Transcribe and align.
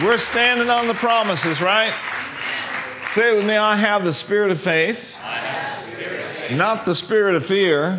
We're 0.00 0.18
standing 0.18 0.70
on 0.70 0.88
the 0.88 0.94
promises, 0.94 1.60
right? 1.60 1.92
Say 3.14 3.30
it 3.30 3.36
with 3.36 3.44
me 3.44 3.56
I 3.56 3.76
have 3.76 4.04
the 4.04 4.14
spirit 4.14 4.50
of 4.50 4.62
faith, 4.62 4.98
not 6.52 6.86
the 6.86 6.94
spirit 6.94 7.34
of 7.34 7.46
fear. 7.46 7.90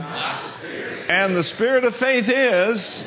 And 1.07 1.35
the 1.35 1.43
spirit 1.43 1.83
of 1.83 1.95
faith 1.97 2.27
is 2.27 3.03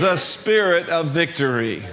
the 0.00 0.16
spirit 0.16 0.88
of 0.88 1.12
victory. 1.12 1.86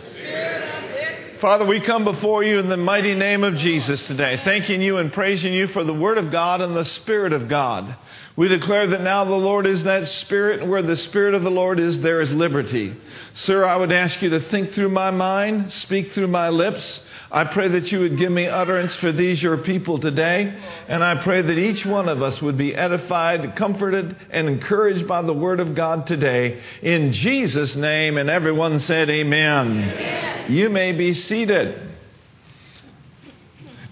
Father, 1.41 1.65
we 1.65 1.81
come 1.81 2.03
before 2.03 2.43
you 2.43 2.59
in 2.59 2.69
the 2.69 2.77
mighty 2.77 3.15
name 3.15 3.43
of 3.43 3.55
Jesus 3.55 4.05
today, 4.05 4.39
thanking 4.45 4.79
you 4.79 4.97
and 4.97 5.11
praising 5.11 5.51
you 5.51 5.69
for 5.69 5.83
the 5.83 5.91
Word 5.91 6.19
of 6.19 6.31
God 6.31 6.61
and 6.61 6.77
the 6.77 6.85
Spirit 6.85 7.33
of 7.33 7.49
God. 7.49 7.97
We 8.37 8.47
declare 8.47 8.85
that 8.87 9.01
now 9.01 9.25
the 9.25 9.31
Lord 9.31 9.65
is 9.65 9.83
that 9.83 10.07
Spirit, 10.07 10.61
and 10.61 10.69
where 10.69 10.83
the 10.83 10.95
Spirit 10.95 11.33
of 11.33 11.41
the 11.41 11.49
Lord 11.49 11.79
is, 11.79 11.99
there 11.99 12.21
is 12.21 12.31
liberty. 12.31 12.95
Sir, 13.33 13.65
I 13.65 13.75
would 13.75 13.91
ask 13.91 14.21
you 14.21 14.29
to 14.29 14.49
think 14.49 14.73
through 14.73 14.89
my 14.89 15.09
mind, 15.09 15.73
speak 15.73 16.13
through 16.13 16.27
my 16.27 16.49
lips. 16.49 16.99
I 17.31 17.45
pray 17.45 17.69
that 17.69 17.91
you 17.91 18.01
would 18.01 18.17
give 18.17 18.31
me 18.31 18.47
utterance 18.47 18.95
for 18.97 19.11
these, 19.11 19.41
your 19.41 19.57
people, 19.57 19.99
today. 19.99 20.53
And 20.87 21.03
I 21.03 21.23
pray 21.23 21.41
that 21.41 21.57
each 21.57 21.85
one 21.85 22.07
of 22.07 22.21
us 22.21 22.41
would 22.41 22.57
be 22.57 22.75
edified, 22.75 23.55
comforted, 23.55 24.15
and 24.29 24.47
encouraged 24.47 25.07
by 25.07 25.23
the 25.23 25.33
Word 25.33 25.59
of 25.59 25.75
God 25.75 26.07
today. 26.07 26.61
In 26.81 27.13
Jesus' 27.13 27.75
name, 27.75 28.17
and 28.17 28.29
everyone 28.29 28.79
said, 28.81 29.09
Amen. 29.09 29.67
Amen. 29.71 30.51
You 30.51 30.69
may 30.69 30.91
be 30.91 31.13
seated. 31.13 31.30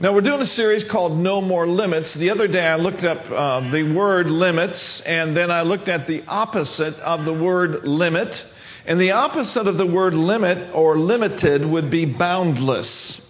Now, 0.02 0.14
we're 0.14 0.20
doing 0.20 0.42
a 0.42 0.48
series 0.48 0.84
called 0.84 1.18
No 1.18 1.40
More 1.40 1.66
Limits. 1.66 2.14
The 2.14 2.32
other 2.32 2.50
day 2.50 2.68
I 2.68 2.76
looked 2.76 3.06
up 3.06 3.32
uh, 3.32 3.72
the 3.72 3.84
word 3.84 4.30
limits, 4.30 5.02
and 5.06 5.38
then 5.38 5.50
I 5.50 5.62
looked 5.62 5.88
at 5.88 6.06
the 6.06 6.24
opposite 6.28 6.96
of 6.96 7.24
the 7.24 7.34
word 7.34 7.86
limit. 7.88 8.44
And 8.86 9.00
the 9.00 9.12
opposite 9.12 9.68
of 9.68 9.78
the 9.78 9.86
word 9.86 10.14
limit 10.14 10.72
or 10.74 10.98
limited 10.98 11.66
would 11.66 11.90
be 11.90 12.04
boundless. 12.04 13.22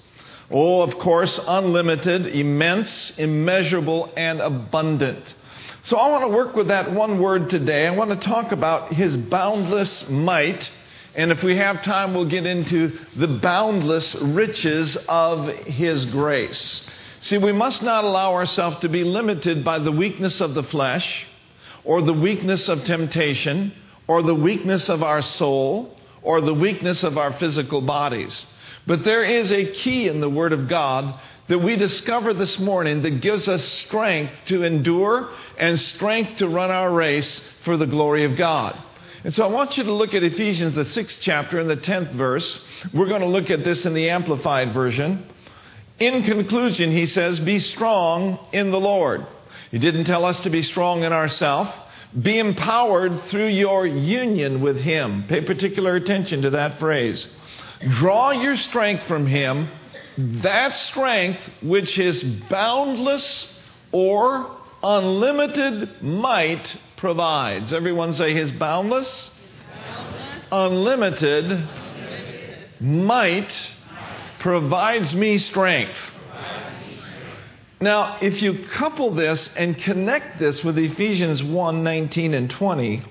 Oh, 0.49 0.81
of 0.81 0.97
course, 0.97 1.39
unlimited, 1.45 2.25
immense, 2.25 3.11
immeasurable, 3.16 4.11
and 4.17 4.41
abundant. 4.41 5.23
So 5.83 5.97
I 5.97 6.09
want 6.09 6.23
to 6.23 6.29
work 6.29 6.55
with 6.55 6.69
that 6.69 6.91
one 6.91 7.21
word 7.21 7.51
today. 7.51 7.85
I 7.85 7.91
want 7.91 8.09
to 8.09 8.27
talk 8.27 8.51
about 8.53 8.91
his 8.91 9.16
boundless 9.16 10.09
might 10.09 10.67
and 11.15 11.31
if 11.31 11.43
we 11.43 11.57
have 11.57 11.83
time, 11.83 12.13
we'll 12.13 12.25
get 12.25 12.45
into 12.45 12.97
the 13.15 13.27
boundless 13.27 14.13
riches 14.15 14.95
of 15.07 15.47
His 15.47 16.05
grace. 16.05 16.83
See, 17.21 17.38
we 17.38 17.51
must 17.51 17.81
not 17.81 18.03
allow 18.03 18.33
ourselves 18.33 18.77
to 18.81 18.89
be 18.89 19.03
limited 19.03 19.66
by 19.66 19.79
the 19.79 19.91
weakness 19.91 20.39
of 20.39 20.53
the 20.53 20.63
flesh, 20.63 21.25
or 21.83 22.01
the 22.01 22.13
weakness 22.13 22.69
of 22.69 22.83
temptation, 22.83 23.73
or 24.07 24.21
the 24.21 24.35
weakness 24.35 24.88
of 24.89 25.03
our 25.03 25.21
soul, 25.21 25.97
or 26.21 26.41
the 26.41 26.53
weakness 26.53 27.03
of 27.03 27.17
our 27.17 27.33
physical 27.33 27.81
bodies. 27.81 28.45
But 28.85 29.03
there 29.03 29.23
is 29.23 29.51
a 29.51 29.71
key 29.71 30.07
in 30.07 30.21
the 30.21 30.29
Word 30.29 30.53
of 30.53 30.67
God 30.67 31.19
that 31.47 31.59
we 31.59 31.75
discover 31.75 32.33
this 32.33 32.59
morning 32.59 33.01
that 33.01 33.21
gives 33.21 33.47
us 33.47 33.63
strength 33.63 34.33
to 34.47 34.63
endure 34.63 35.29
and 35.57 35.79
strength 35.79 36.38
to 36.38 36.47
run 36.47 36.69
our 36.69 36.91
race 36.91 37.41
for 37.66 37.75
the 37.75 37.88
glory 37.88 38.23
of 38.23 38.38
God. 38.38 38.77
And 39.23 39.34
so 39.34 39.44
I 39.44 39.48
want 39.48 39.78
you 39.78 39.84
to 39.84 39.94
look 39.94 40.14
at 40.14 40.23
Ephesians, 40.23 40.75
the 40.75 40.86
sixth 40.86 41.20
chapter, 41.22 41.59
and 41.59 41.70
the 41.70 41.75
tenth 41.75 42.12
verse. 42.12 42.59
We're 42.94 43.09
going 43.09 43.22
to 43.22 43.28
look 43.28 43.50
at 43.50 43.64
this 43.66 43.86
in 43.86 43.94
the 43.94 44.09
Amplified 44.09 44.73
Version. 44.73 45.25
In 46.00 46.23
conclusion, 46.23 46.92
he 46.92 47.08
says, 47.08 47.40
Be 47.40 47.59
strong 47.59 48.40
in 48.53 48.72
the 48.72 48.80
Lord. 48.80 49.28
He 49.72 49.80
didn't 49.80 50.06
tell 50.06 50.23
us 50.23 50.40
to 50.42 50.50
be 50.50 50.62
strong 50.62 51.03
in 51.03 51.12
ourselves. 51.12 51.72
Be 52.20 52.40
empowered 52.40 53.23
through 53.25 53.50
your 53.50 53.86
union 53.86 54.62
with 54.62 54.78
Him. 54.78 55.25
Pay 55.28 55.42
particular 55.42 55.95
attention 55.95 56.42
to 56.44 56.52
that 56.52 56.80
phrase. 56.80 57.28
Draw 57.81 58.31
your 58.31 58.56
strength 58.56 59.06
from 59.08 59.28
Him, 59.28 59.70
that 60.17 60.75
strength 60.75 61.42
which 61.62 61.94
His 61.94 62.23
boundless 62.23 63.47
or 63.92 64.58
unlimited 64.81 66.02
might 66.02 66.66
provides. 66.99 67.73
Everyone 67.73 68.13
say 68.13 68.33
his 68.33 68.51
boundless, 68.51 69.31
boundless. 69.73 70.45
Unlimited, 70.51 71.45
unlimited, 71.45 72.81
might 72.81 73.51
provides 74.39 75.13
me 75.13 75.37
strength. 75.37 75.97
Now, 77.81 78.17
if 78.21 78.41
you 78.41 78.65
couple 78.73 79.15
this 79.15 79.49
and 79.55 79.77
connect 79.77 80.39
this 80.39 80.63
with 80.63 80.77
Ephesians 80.77 81.41
1 81.41 81.83
19 81.83 82.33
and 82.33 82.49
20, 82.49 83.03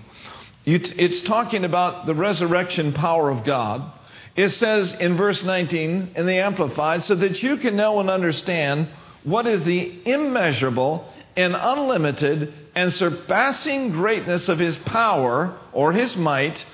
it's 0.66 1.22
talking 1.22 1.64
about 1.64 2.04
the 2.04 2.14
resurrection 2.14 2.92
power 2.92 3.30
of 3.30 3.44
God. 3.44 3.92
It 4.36 4.50
says 4.50 4.92
in 4.92 5.16
verse 5.16 5.42
19 5.42 6.12
in 6.14 6.26
the 6.26 6.36
Amplified, 6.36 7.02
so 7.02 7.14
that 7.14 7.42
you 7.42 7.56
can 7.56 7.76
know 7.76 7.98
and 7.98 8.10
understand 8.10 8.88
what 9.24 9.46
is 9.46 9.64
the 9.64 10.00
immeasurable 10.04 11.10
and 11.34 11.56
unlimited 11.56 12.52
and 12.78 12.94
surpassing 12.94 13.90
greatness 13.90 14.48
of 14.48 14.60
his 14.60 14.76
power 14.76 15.58
or 15.72 15.92
his 15.92 16.14
might 16.14 16.64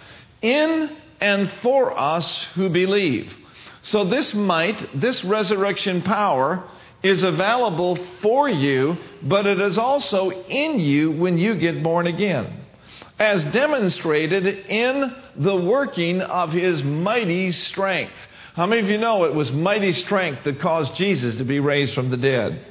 in 0.43 0.95
and 1.19 1.51
for 1.63 1.99
us 1.99 2.45
who 2.55 2.69
believe. 2.69 3.33
So, 3.85 4.05
this 4.05 4.35
might, 4.35 5.01
this 5.01 5.25
resurrection 5.25 6.03
power, 6.03 6.63
is 7.03 7.23
available 7.23 7.99
for 8.21 8.51
you, 8.51 8.99
but 9.23 9.47
it 9.47 9.59
is 9.59 9.79
also 9.79 10.29
in 10.31 10.79
you 10.79 11.11
when 11.13 11.39
you 11.39 11.55
get 11.55 11.83
born 11.83 12.07
again, 12.07 12.53
as 13.19 13.43
demonstrated 13.47 14.45
in 14.47 15.11
the 15.37 15.57
working 15.57 16.21
of 16.21 16.53
his 16.53 16.83
mighty 16.83 17.51
strength. 17.51 18.13
How 18.53 18.67
many 18.67 18.83
of 18.83 18.89
you 18.89 18.99
know 18.99 19.25
it 19.25 19.35
was 19.35 19.51
mighty 19.51 19.93
strength 19.93 20.45
that 20.45 20.61
caused 20.61 20.97
Jesus 20.97 21.37
to 21.37 21.45
be 21.45 21.61
raised 21.61 21.95
from 21.95 22.11
the 22.11 22.19
dead? 22.19 22.63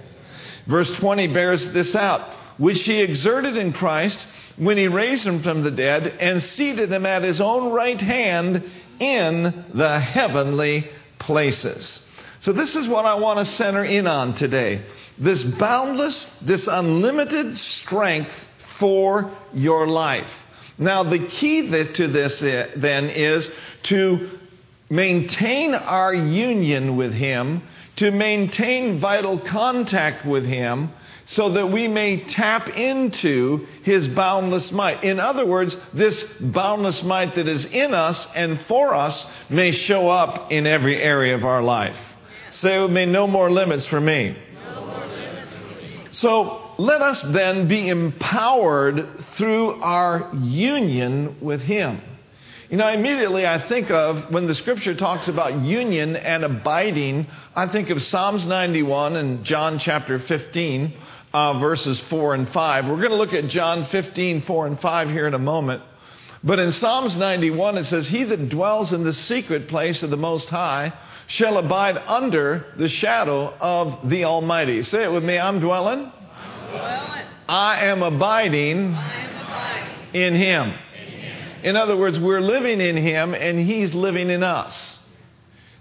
Verse 0.67 0.91
20 0.97 1.33
bears 1.33 1.67
this 1.73 1.95
out, 1.95 2.42
which 2.57 2.83
he 2.83 3.01
exerted 3.01 3.57
in 3.57 3.73
Christ 3.73 4.19
when 4.57 4.77
he 4.77 4.87
raised 4.87 5.25
him 5.25 5.41
from 5.43 5.63
the 5.63 5.71
dead 5.71 6.07
and 6.07 6.43
seated 6.43 6.91
him 6.91 7.05
at 7.05 7.23
his 7.23 7.41
own 7.41 7.71
right 7.71 7.99
hand 7.99 8.63
in 8.99 9.65
the 9.73 9.99
heavenly 9.99 10.87
places. 11.19 11.99
So, 12.41 12.51
this 12.51 12.75
is 12.75 12.87
what 12.87 13.05
I 13.05 13.15
want 13.15 13.45
to 13.47 13.55
center 13.55 13.85
in 13.85 14.05
on 14.05 14.35
today 14.35 14.83
this 15.17 15.43
boundless, 15.43 16.25
this 16.41 16.67
unlimited 16.67 17.57
strength 17.57 18.31
for 18.79 19.31
your 19.53 19.87
life. 19.87 20.27
Now, 20.77 21.03
the 21.03 21.27
key 21.27 21.69
to 21.69 22.07
this 22.07 22.41
eh, 22.41 22.71
then 22.75 23.09
is 23.09 23.49
to 23.83 24.39
maintain 24.89 25.73
our 25.73 26.13
union 26.13 26.97
with 26.97 27.13
Him 27.13 27.63
to 27.97 28.11
maintain 28.11 28.99
vital 28.99 29.39
contact 29.39 30.25
with 30.25 30.45
Him 30.45 30.91
so 31.25 31.53
that 31.53 31.71
we 31.71 31.87
may 31.87 32.19
tap 32.29 32.69
into 32.69 33.65
His 33.83 34.07
boundless 34.07 34.71
might. 34.71 35.03
In 35.03 35.19
other 35.19 35.45
words, 35.45 35.75
this 35.93 36.23
boundless 36.39 37.01
might 37.03 37.35
that 37.35 37.47
is 37.47 37.65
in 37.65 37.93
us 37.93 38.27
and 38.35 38.59
for 38.67 38.93
us 38.93 39.25
may 39.49 39.71
show 39.71 40.09
up 40.09 40.51
in 40.51 40.67
every 40.67 41.01
area 41.01 41.35
of 41.35 41.45
our 41.45 41.61
life. 41.61 41.97
Say 42.51 42.79
with 42.79 42.91
me, 42.91 43.05
no 43.05 43.27
more 43.27 43.51
limits 43.51 43.85
for 43.85 43.99
me. 43.99 44.37
So 46.11 46.71
let 46.77 47.01
us 47.01 47.21
then 47.21 47.67
be 47.67 47.89
empowered 47.89 49.07
through 49.35 49.81
our 49.81 50.31
union 50.35 51.37
with 51.41 51.61
Him. 51.61 52.01
You 52.69 52.77
know, 52.77 52.87
immediately 52.87 53.45
I 53.45 53.67
think 53.67 53.91
of 53.91 54.31
when 54.31 54.47
the 54.47 54.55
scripture 54.55 54.95
talks 54.95 55.27
about 55.27 55.61
union 55.61 56.15
and 56.15 56.43
abiding, 56.43 57.27
I 57.55 57.67
think 57.67 57.89
of 57.89 58.01
Psalms 58.03 58.45
91 58.45 59.15
and 59.15 59.43
John 59.43 59.79
chapter 59.79 60.19
15, 60.19 60.93
uh, 61.33 61.59
verses 61.59 61.99
4 62.09 62.35
and 62.35 62.49
5. 62.49 62.85
We're 62.87 62.97
going 62.97 63.09
to 63.09 63.15
look 63.15 63.33
at 63.33 63.49
John 63.49 63.87
15, 63.87 64.43
4 64.43 64.67
and 64.67 64.79
5 64.79 65.09
here 65.09 65.27
in 65.27 65.33
a 65.33 65.39
moment. 65.39 65.83
But 66.43 66.59
in 66.59 66.71
Psalms 66.73 67.15
91, 67.15 67.77
it 67.77 67.85
says, 67.85 68.07
He 68.07 68.23
that 68.23 68.49
dwells 68.49 68.91
in 68.93 69.03
the 69.03 69.13
secret 69.13 69.67
place 69.67 70.01
of 70.01 70.09
the 70.09 70.17
Most 70.17 70.47
High 70.49 70.93
shall 71.27 71.57
abide 71.57 71.97
under 71.97 72.73
the 72.77 72.89
shadow 72.89 73.53
of 73.59 74.09
the 74.09 74.25
Almighty. 74.25 74.83
Say 74.83 75.03
it 75.03 75.11
with 75.11 75.23
me 75.23 75.37
I'm 75.37 75.59
dwelling. 75.59 76.11
I'm 76.11 76.71
dwelling. 76.71 77.25
I 77.47 77.85
am 77.85 78.03
abiding, 78.03 78.93
I 78.93 79.13
am 79.13 79.45
abiding. 79.45 79.95
in 80.13 80.35
Him. 80.35 80.73
In 81.63 81.77
other 81.77 81.95
words, 81.95 82.19
we're 82.19 82.41
living 82.41 82.81
in 82.81 82.97
Him 82.97 83.33
and 83.33 83.57
He's 83.57 83.93
living 83.93 84.29
in 84.29 84.43
us. 84.43 84.99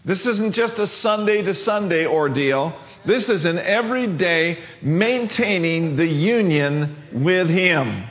This 0.05 0.25
isn't 0.25 0.53
just 0.53 0.75
a 0.75 0.87
Sunday 0.87 1.43
to 1.43 1.55
Sunday 1.55 2.07
ordeal. 2.07 2.73
This 3.05 3.29
is 3.29 3.45
an 3.45 3.59
everyday 3.59 4.59
maintaining 4.81 5.97
the 5.97 6.07
union 6.07 6.97
with 7.13 7.49
Him. 7.49 8.05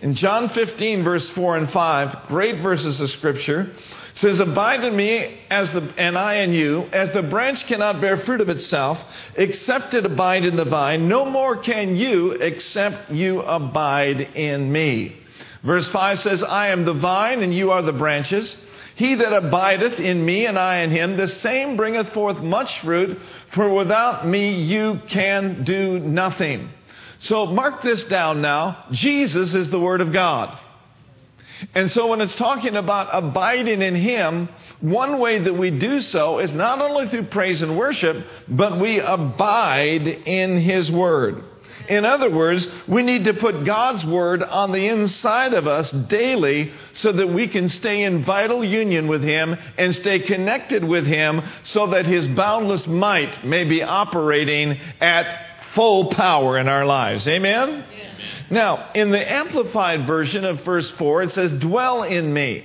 In 0.00 0.14
John 0.14 0.48
15, 0.50 1.04
verse 1.04 1.28
4 1.30 1.56
and 1.58 1.70
5, 1.70 2.28
great 2.28 2.62
verses 2.62 3.00
of 3.00 3.10
Scripture, 3.10 3.72
says, 4.14 4.40
Abide 4.40 4.84
in 4.84 4.96
me 4.96 5.40
as 5.50 5.70
the, 5.70 5.92
and 5.98 6.16
I 6.16 6.36
in 6.36 6.52
you, 6.52 6.88
as 6.92 7.12
the 7.12 7.22
branch 7.22 7.66
cannot 7.66 8.00
bear 8.00 8.18
fruit 8.18 8.40
of 8.40 8.48
itself, 8.48 8.98
except 9.34 9.94
it 9.94 10.06
abide 10.06 10.44
in 10.44 10.56
the 10.56 10.64
vine, 10.64 11.08
no 11.08 11.24
more 11.24 11.56
can 11.58 11.96
you 11.96 12.32
except 12.32 13.10
you 13.10 13.42
abide 13.42 14.20
in 14.20 14.70
me. 14.72 15.16
Verse 15.62 15.86
5 15.88 16.20
says, 16.20 16.42
I 16.42 16.68
am 16.68 16.84
the 16.84 16.94
vine 16.94 17.42
and 17.42 17.54
you 17.54 17.72
are 17.72 17.82
the 17.82 17.92
branches. 17.92 18.56
He 18.94 19.14
that 19.14 19.32
abideth 19.32 20.00
in 20.00 20.24
me 20.24 20.46
and 20.46 20.58
I 20.58 20.78
in 20.78 20.90
him, 20.90 21.16
the 21.16 21.28
same 21.28 21.76
bringeth 21.76 22.12
forth 22.12 22.38
much 22.38 22.80
fruit, 22.80 23.18
for 23.52 23.72
without 23.72 24.26
me 24.26 24.62
you 24.62 25.00
can 25.08 25.62
do 25.64 26.00
nothing. 26.00 26.70
So 27.20 27.46
mark 27.46 27.82
this 27.82 28.04
down 28.04 28.42
now. 28.42 28.86
Jesus 28.92 29.54
is 29.54 29.68
the 29.70 29.78
Word 29.78 30.00
of 30.00 30.12
God. 30.12 30.58
And 31.74 31.90
so 31.90 32.08
when 32.08 32.20
it's 32.20 32.34
talking 32.36 32.76
about 32.76 33.08
abiding 33.12 33.82
in 33.82 33.94
Him, 33.96 34.48
one 34.80 35.18
way 35.18 35.40
that 35.40 35.54
we 35.54 35.70
do 35.70 36.00
so 36.00 36.38
is 36.38 36.52
not 36.52 36.80
only 36.80 37.08
through 37.08 37.26
praise 37.26 37.62
and 37.62 37.76
worship, 37.76 38.24
but 38.48 38.80
we 38.80 39.00
abide 39.00 40.06
in 40.06 40.60
His 40.60 40.90
Word. 40.90 41.42
In 41.88 42.04
other 42.04 42.30
words, 42.30 42.68
we 42.86 43.02
need 43.02 43.24
to 43.24 43.34
put 43.34 43.64
God's 43.64 44.04
Word 44.04 44.42
on 44.42 44.72
the 44.72 44.88
inside 44.88 45.54
of 45.54 45.66
us 45.66 45.90
daily 45.90 46.72
so 46.94 47.12
that 47.12 47.28
we 47.28 47.48
can 47.48 47.70
stay 47.70 48.02
in 48.04 48.24
vital 48.24 48.62
union 48.62 49.08
with 49.08 49.22
Him 49.22 49.56
and 49.78 49.94
stay 49.94 50.20
connected 50.20 50.84
with 50.84 51.06
Him 51.06 51.42
so 51.62 51.88
that 51.88 52.04
His 52.04 52.26
boundless 52.28 52.86
might 52.86 53.44
may 53.44 53.64
be 53.64 53.82
operating 53.82 54.78
at 55.00 55.46
full 55.74 56.10
power 56.10 56.58
in 56.58 56.68
our 56.68 56.84
lives. 56.84 57.26
Amen? 57.26 57.84
Yes. 57.90 58.20
Now, 58.50 58.90
in 58.94 59.10
the 59.10 59.32
Amplified 59.32 60.06
version 60.06 60.44
of 60.44 60.64
verse 60.64 60.90
4, 60.92 61.22
it 61.22 61.30
says, 61.30 61.50
Dwell 61.52 62.02
in 62.02 62.32
me, 62.32 62.64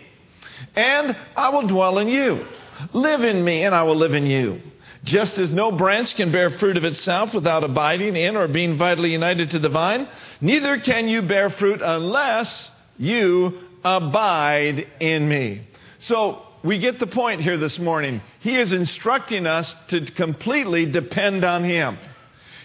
and 0.75 1.15
I 1.35 1.49
will 1.49 1.67
dwell 1.67 1.99
in 1.99 2.07
you. 2.07 2.45
Live 2.91 3.23
in 3.23 3.43
me, 3.43 3.63
and 3.63 3.75
I 3.75 3.83
will 3.83 3.95
live 3.95 4.13
in 4.13 4.25
you. 4.25 4.61
Just 5.03 5.37
as 5.37 5.49
no 5.49 5.71
branch 5.71 6.15
can 6.15 6.31
bear 6.31 6.49
fruit 6.51 6.77
of 6.77 6.85
itself 6.85 7.33
without 7.33 7.63
abiding 7.63 8.15
in 8.15 8.37
or 8.37 8.47
being 8.47 8.77
vitally 8.77 9.11
united 9.11 9.51
to 9.51 9.59
the 9.59 9.69
vine, 9.69 10.07
neither 10.39 10.79
can 10.79 11.09
you 11.09 11.21
bear 11.21 11.49
fruit 11.49 11.81
unless 11.81 12.69
you 12.97 13.59
abide 13.83 14.87
in 15.01 15.27
me. 15.27 15.67
So 15.99 16.41
we 16.63 16.79
get 16.79 16.99
the 16.99 17.07
point 17.07 17.41
here 17.41 17.57
this 17.57 17.77
morning. 17.77 18.21
He 18.39 18.55
is 18.55 18.71
instructing 18.71 19.45
us 19.45 19.73
to 19.89 20.05
completely 20.11 20.85
depend 20.85 21.43
on 21.43 21.65
Him. 21.65 21.97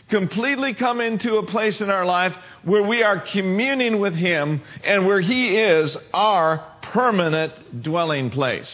Completely 0.08 0.75
come 0.75 1.00
into 1.00 1.37
a 1.37 1.46
place 1.46 1.81
in 1.81 1.91
our 1.91 2.06
life 2.06 2.34
where 2.62 2.84
we 2.84 3.02
are 3.02 3.20
communing 3.20 3.99
with 3.99 4.14
Him 4.14 4.62
and 4.84 5.06
where 5.06 5.20
He 5.20 5.56
is 5.56 5.96
our 6.14 6.64
permanent 6.82 7.82
dwelling 7.82 8.31
place. 8.31 8.70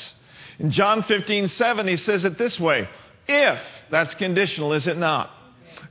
In 0.58 0.70
John 0.70 1.02
15, 1.02 1.48
7, 1.48 1.88
He 1.88 1.96
says 1.96 2.26
it 2.26 2.36
this 2.36 2.60
way 2.60 2.88
if, 3.28 3.58
that's 3.90 4.14
conditional, 4.14 4.72
is 4.72 4.86
it 4.86 4.96
not? 4.96 5.30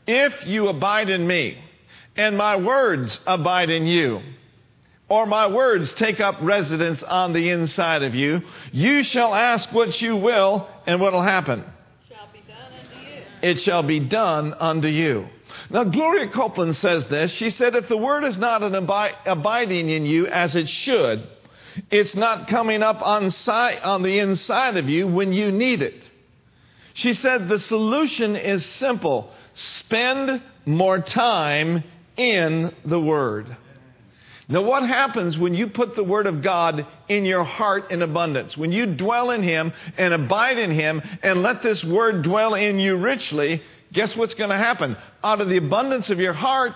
If 0.08 0.46
you 0.46 0.68
abide 0.68 1.10
in 1.10 1.26
me, 1.26 1.58
and 2.16 2.38
my 2.38 2.58
words 2.58 3.20
abide 3.26 3.70
in 3.70 3.86
you, 3.86 4.22
or 5.10 5.26
my 5.26 5.48
words 5.48 5.92
take 5.94 6.20
up 6.20 6.38
residence 6.42 7.04
on 7.04 7.34
the 7.34 7.50
inside 7.50 8.04
of 8.04 8.16
you, 8.16 8.42
you 8.72 9.04
shall 9.04 9.34
ask 9.34 9.72
what 9.72 10.02
you 10.02 10.16
will, 10.16 10.68
and 10.88 11.00
what 11.00 11.14
will 11.14 11.22
happen? 11.22 11.64
Shall 12.10 12.28
be 12.34 12.40
done 12.48 12.74
unto 12.74 13.08
you. 13.08 13.24
It 13.42 13.62
shall 13.62 13.84
be 13.84 14.00
done 14.00 14.54
unto 14.54 14.88
you. 14.88 15.28
Now, 15.70 15.86
Gloria 15.86 16.30
Copeland 16.30 16.76
says 16.76 17.06
this. 17.06 17.32
She 17.32 17.50
said, 17.50 17.76
if 17.76 17.88
the 17.88 17.98
word 17.98 18.24
is 18.24 18.38
not 18.38 18.64
abi- 18.64 19.16
abiding 19.26 19.90
in 19.90 20.06
you 20.06 20.28
as 20.28 20.56
it 20.56 20.70
should, 20.70 21.28
it's 21.90 22.16
not 22.16 22.48
coming 22.48 22.84
up 22.84 23.02
on, 23.02 23.32
si- 23.32 23.52
on 23.52 24.04
the 24.04 24.20
inside 24.20 24.78
of 24.78 24.90
you 24.90 25.08
when 25.08 25.34
you 25.34 25.52
need 25.52 25.82
it. 25.82 26.03
She 26.94 27.14
said 27.14 27.48
the 27.48 27.60
solution 27.60 28.36
is 28.36 28.66
simple 28.66 29.32
spend 29.56 30.42
more 30.66 31.00
time 31.00 31.84
in 32.18 32.74
the 32.86 33.00
Word. 33.00 33.56
Now, 34.50 34.62
what 34.62 34.84
happens 34.84 35.38
when 35.38 35.54
you 35.54 35.68
put 35.68 35.96
the 35.96 36.04
Word 36.04 36.28
of 36.28 36.42
God 36.42 36.86
in 37.08 37.26
your 37.26 37.44
heart 37.44 37.92
in 37.92 38.02
abundance? 38.02 38.58
When 38.58 38.72
you 38.72 38.86
dwell 38.86 39.32
in 39.32 39.42
Him 39.42 39.74
and 39.98 40.14
abide 40.14 40.58
in 40.58 40.72
Him 40.72 41.02
and 41.24 41.42
let 41.42 41.64
this 41.64 41.84
Word 41.84 42.24
dwell 42.24 42.54
in 42.54 42.80
you 42.80 42.98
richly, 42.98 43.62
guess 43.94 44.16
what's 44.16 44.34
going 44.34 44.50
to 44.50 44.58
happen? 44.58 44.98
Out 45.24 45.40
of 45.40 45.50
the 45.50 45.58
abundance 45.58 46.10
of 46.10 46.20
your 46.20 46.34
heart, 46.34 46.76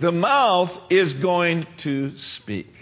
The 0.00 0.12
mouth 0.12 0.70
is 0.90 1.14
going 1.14 1.66
to 1.78 2.16
speak. 2.18 2.72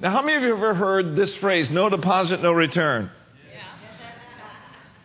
Now, 0.00 0.10
how 0.10 0.22
many 0.22 0.36
of 0.36 0.42
you 0.42 0.50
have 0.50 0.58
ever 0.58 0.74
heard 0.74 1.16
this 1.16 1.34
phrase, 1.36 1.70
no 1.70 1.88
deposit, 1.88 2.42
no 2.42 2.52
return? 2.52 3.10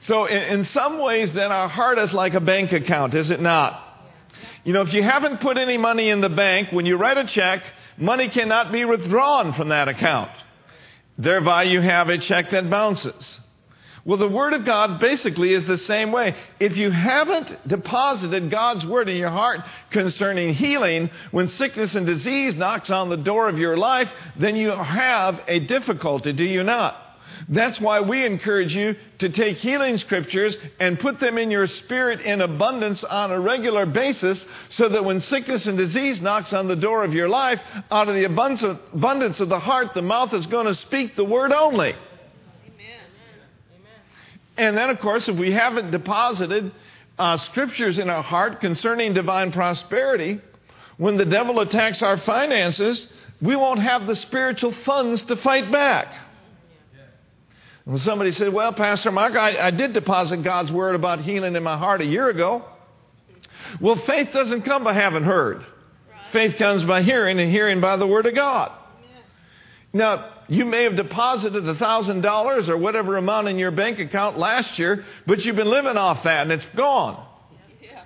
So, 0.06 0.25
in, 0.25 0.42
in, 0.42 0.65
some 0.65 1.00
ways, 1.00 1.31
then 1.31 1.51
our 1.51 1.68
heart 1.68 2.00
is 2.00 2.12
like 2.12 2.33
a 2.33 2.39
bank 2.39 2.71
account, 2.71 3.13
is 3.13 3.30
it 3.30 3.39
not? 3.39 3.88
You 4.63 4.74
know, 4.74 4.81
if 4.81 4.94
you 4.94 5.03
haven't 5.03 5.42
put 5.42 5.57
any 5.57 5.77
money 5.77 6.09
in 6.09 6.21
the 6.21 6.30
bank, 6.30 6.71
when 6.71 6.86
you 6.86 6.98
write 6.98 7.18
a 7.18 7.25
check, 7.25 7.62
money 7.98 8.30
cannot 8.30 8.71
be 8.71 8.83
withdrawn 8.86 9.53
from 9.53 9.69
that 9.69 9.88
account. 9.88 10.31
Thereby, 11.18 11.63
you 11.63 11.81
have 11.81 12.09
a 12.09 12.18
check 12.18 12.50
that 12.50 12.69
bounces. 12.69 13.39
Well, 14.03 14.18
the 14.18 14.27
Word 14.27 14.53
of 14.53 14.65
God 14.65 15.00
basically 15.00 15.53
is 15.53 15.65
the 15.65 15.77
same 15.77 16.12
way. 16.12 16.36
If 16.59 16.75
you 16.75 16.89
haven't 16.89 17.68
deposited 17.68 18.50
God's 18.50 18.83
Word 18.83 19.07
in 19.07 19.18
your 19.18 19.30
heart 19.30 19.59
concerning 19.92 20.56
healing, 20.56 21.12
when 21.30 21.50
sickness 21.50 21.94
and 21.94 22.07
disease 22.07 22.56
knocks 22.56 22.89
on 22.89 23.09
the 23.09 23.18
door 23.18 23.47
of 23.47 23.59
your 23.59 23.77
life, 23.77 24.09
then 24.39 24.56
you 24.56 24.71
have 24.71 25.42
a 25.47 25.59
difficulty, 25.59 26.33
do 26.33 26.44
you 26.44 26.63
not? 26.63 27.11
That's 27.50 27.80
why 27.80 28.02
we 28.02 28.26
encourage 28.26 28.74
you 28.74 28.96
to 29.20 29.30
take 29.30 29.58
healing 29.58 29.98
scriptures 29.98 30.56
and 30.80 31.00
put 31.00 31.20
them 31.20 31.38
in 31.38 31.52
your 31.52 31.68
spirit 31.68 32.22
in 32.22 32.42
abundance 32.42 33.04
on 33.04 33.32
a 33.32 33.40
regular 33.40 33.86
basis 33.86 34.46
so 34.70 34.90
that 34.90 35.04
when 35.04 35.22
sickness 35.22 35.66
and 35.66 35.78
disease 35.78 36.22
knocks 36.22 36.54
on 36.54 36.68
the 36.68 36.76
door 36.76 37.04
of 37.04 37.14
your 37.14 37.30
life, 37.30 37.60
out 37.90 38.08
of 38.08 38.16
the 38.16 38.26
abundance 38.26 39.40
of 39.40 39.50
the 39.50 39.60
heart, 39.60 39.94
the 39.94 40.02
mouth 40.02 40.34
is 40.34 40.46
going 40.48 40.68
to 40.68 40.76
speak 40.76 41.16
the 41.16 41.26
word 41.26 41.52
only. 41.52 41.94
And 44.58 44.78
then, 44.78 44.90
of 44.90 45.00
course, 45.00 45.28
if 45.28 45.36
we 45.38 45.52
haven't 45.52 45.92
deposited 45.92 46.72
uh, 47.18 47.38
scriptures 47.38 47.98
in 47.98 48.10
our 48.10 48.24
heart 48.24 48.62
concerning 48.62 49.14
divine 49.14 49.52
prosperity, 49.52 50.40
when 50.98 51.18
the 51.18 51.26
devil 51.26 51.60
attacks 51.62 52.02
our 52.04 52.18
finances, 52.18 53.08
we 53.42 53.56
won't 53.56 53.80
have 53.80 54.06
the 54.06 54.16
spiritual 54.16 54.72
funds 54.86 55.24
to 55.24 55.36
fight 55.38 55.72
back. 55.72 56.08
When 57.92 58.00
somebody 58.00 58.32
said, 58.32 58.54
Well, 58.54 58.72
Pastor 58.72 59.12
Mark, 59.12 59.36
I, 59.36 59.68
I 59.68 59.70
did 59.70 59.92
deposit 59.92 60.44
God's 60.44 60.72
word 60.72 60.96
about 60.96 61.20
healing 61.20 61.58
in 61.58 61.64
my 61.64 61.78
heart 61.78 62.00
a 62.00 62.06
year 62.06 62.30
ago. 62.30 62.64
Well, 63.82 63.98
faith 64.08 64.30
doesn't 64.32 64.62
come 64.62 64.86
by 64.86 64.94
having 64.94 65.24
heard. 65.24 65.58
Right. 65.58 66.32
Faith 66.32 66.56
comes 66.56 66.86
by 66.86 67.02
hearing, 67.02 67.38
and 67.38 67.52
hearing 67.52 67.82
by 67.82 67.98
the 67.98 68.08
word 68.08 68.28
of 68.28 68.34
God. 68.34 68.72
Now, 69.92 70.36
you 70.48 70.64
may 70.64 70.84
have 70.84 70.96
deposited 70.96 71.66
$1,000 71.66 72.70
or 72.70 72.78
whatever 72.78 73.18
amount 73.18 73.50
in 73.50 73.60
your 73.60 73.72
bank 73.72 74.00
account 74.00 74.38
last 74.38 74.80
year, 74.80 75.04
but 75.28 75.44
you've 75.44 75.57
been 75.57 75.69
living 75.69 75.98
off 75.98 76.24
that 76.24 76.44
and 76.44 76.52
it's 76.54 76.66
gone. 76.78 77.21
Yeah. 77.81 78.04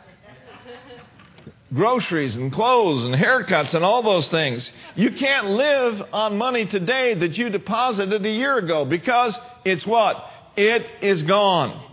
Groceries 1.75 2.35
and 2.35 2.51
clothes 2.51 3.05
and 3.05 3.13
haircuts 3.13 3.75
and 3.75 3.85
all 3.85 4.01
those 4.01 4.29
things. 4.29 4.71
You 4.95 5.11
can't 5.11 5.45
live 5.45 6.01
on 6.11 6.39
money 6.39 6.65
today 6.65 7.13
that 7.13 7.37
you 7.37 7.51
deposited 7.51 8.25
a 8.25 8.31
year 8.31 8.57
ago 8.57 8.83
because 8.83 9.37
it's 9.65 9.85
what? 9.85 10.23
It 10.55 10.85
is 11.01 11.23
gone. 11.23 11.83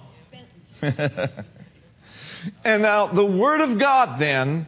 and 0.83 1.39
now 2.65 3.13
the 3.13 3.25
Word 3.25 3.61
of 3.61 3.79
God 3.79 4.21
then 4.21 4.67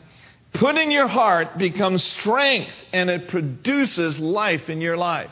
put 0.54 0.76
in 0.76 0.90
your 0.90 1.06
heart 1.06 1.58
becomes 1.58 2.02
strength 2.02 2.73
and 2.92 3.11
it 3.11 3.28
produces 3.28 4.18
life 4.18 4.68
in 4.68 4.80
your 4.80 4.96
life. 4.96 5.30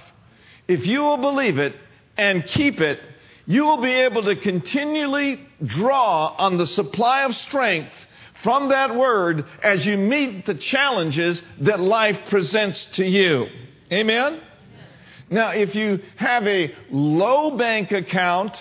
If 0.69 0.87
you 0.87 1.00
will 1.00 1.17
believe 1.17 1.59
it 1.59 1.75
and 2.17 2.45
keep 2.45 2.81
it, 2.81 3.00
you 3.47 3.64
will 3.64 3.81
be 3.81 3.93
able 3.93 4.23
to 4.25 4.37
continually 4.37 5.41
draw 5.64 6.35
on 6.38 6.59
the 6.59 6.67
supply 6.67 7.23
of 7.25 7.35
strength 7.35 7.93
from 8.43 8.69
that 8.71 8.95
word 8.95 9.47
as 9.62 9.85
you 9.87 9.97
meet 9.97 10.47
the 10.47 10.55
challenges 10.55 11.41
that 11.61 11.81
life 11.81 12.19
presents 12.29 12.87
to 12.87 13.05
you. 13.05 13.47
Amen? 13.93 14.41
Now, 15.33 15.51
if 15.51 15.75
you 15.75 16.01
have 16.17 16.47
a 16.47 16.75
low 16.91 17.57
bank 17.57 17.91
account 17.91 18.55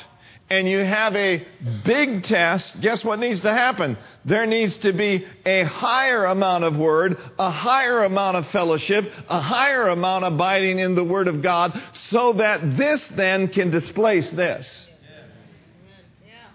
and 0.50 0.70
you 0.70 0.80
have 0.80 1.16
a 1.16 1.46
big 1.84 2.24
test, 2.24 2.80
guess 2.80 3.04
what 3.04 3.20
needs 3.20 3.42
to 3.42 3.51
happen? 3.51 3.98
There 4.24 4.46
needs 4.46 4.78
to 4.78 4.94
be 4.94 5.25
a 5.46 5.63
higher 5.63 6.25
amount 6.25 6.63
of 6.63 6.78
word, 6.78 7.18
a 7.38 7.51
higher 7.51 8.04
amount 8.04 8.38
of 8.38 8.48
fellowship, 8.48 9.12
a 9.28 9.42
higher 9.42 9.90
amount 9.90 10.24
abiding 10.24 10.80
in 10.80 10.96
the 10.96 11.04
word 11.04 11.28
of 11.28 11.42
God, 11.42 11.78
so 11.94 12.34
that 12.34 12.78
this 12.78 13.06
then 13.10 13.50
can 13.50 13.70
displace 13.70 14.30
this. 14.30 14.88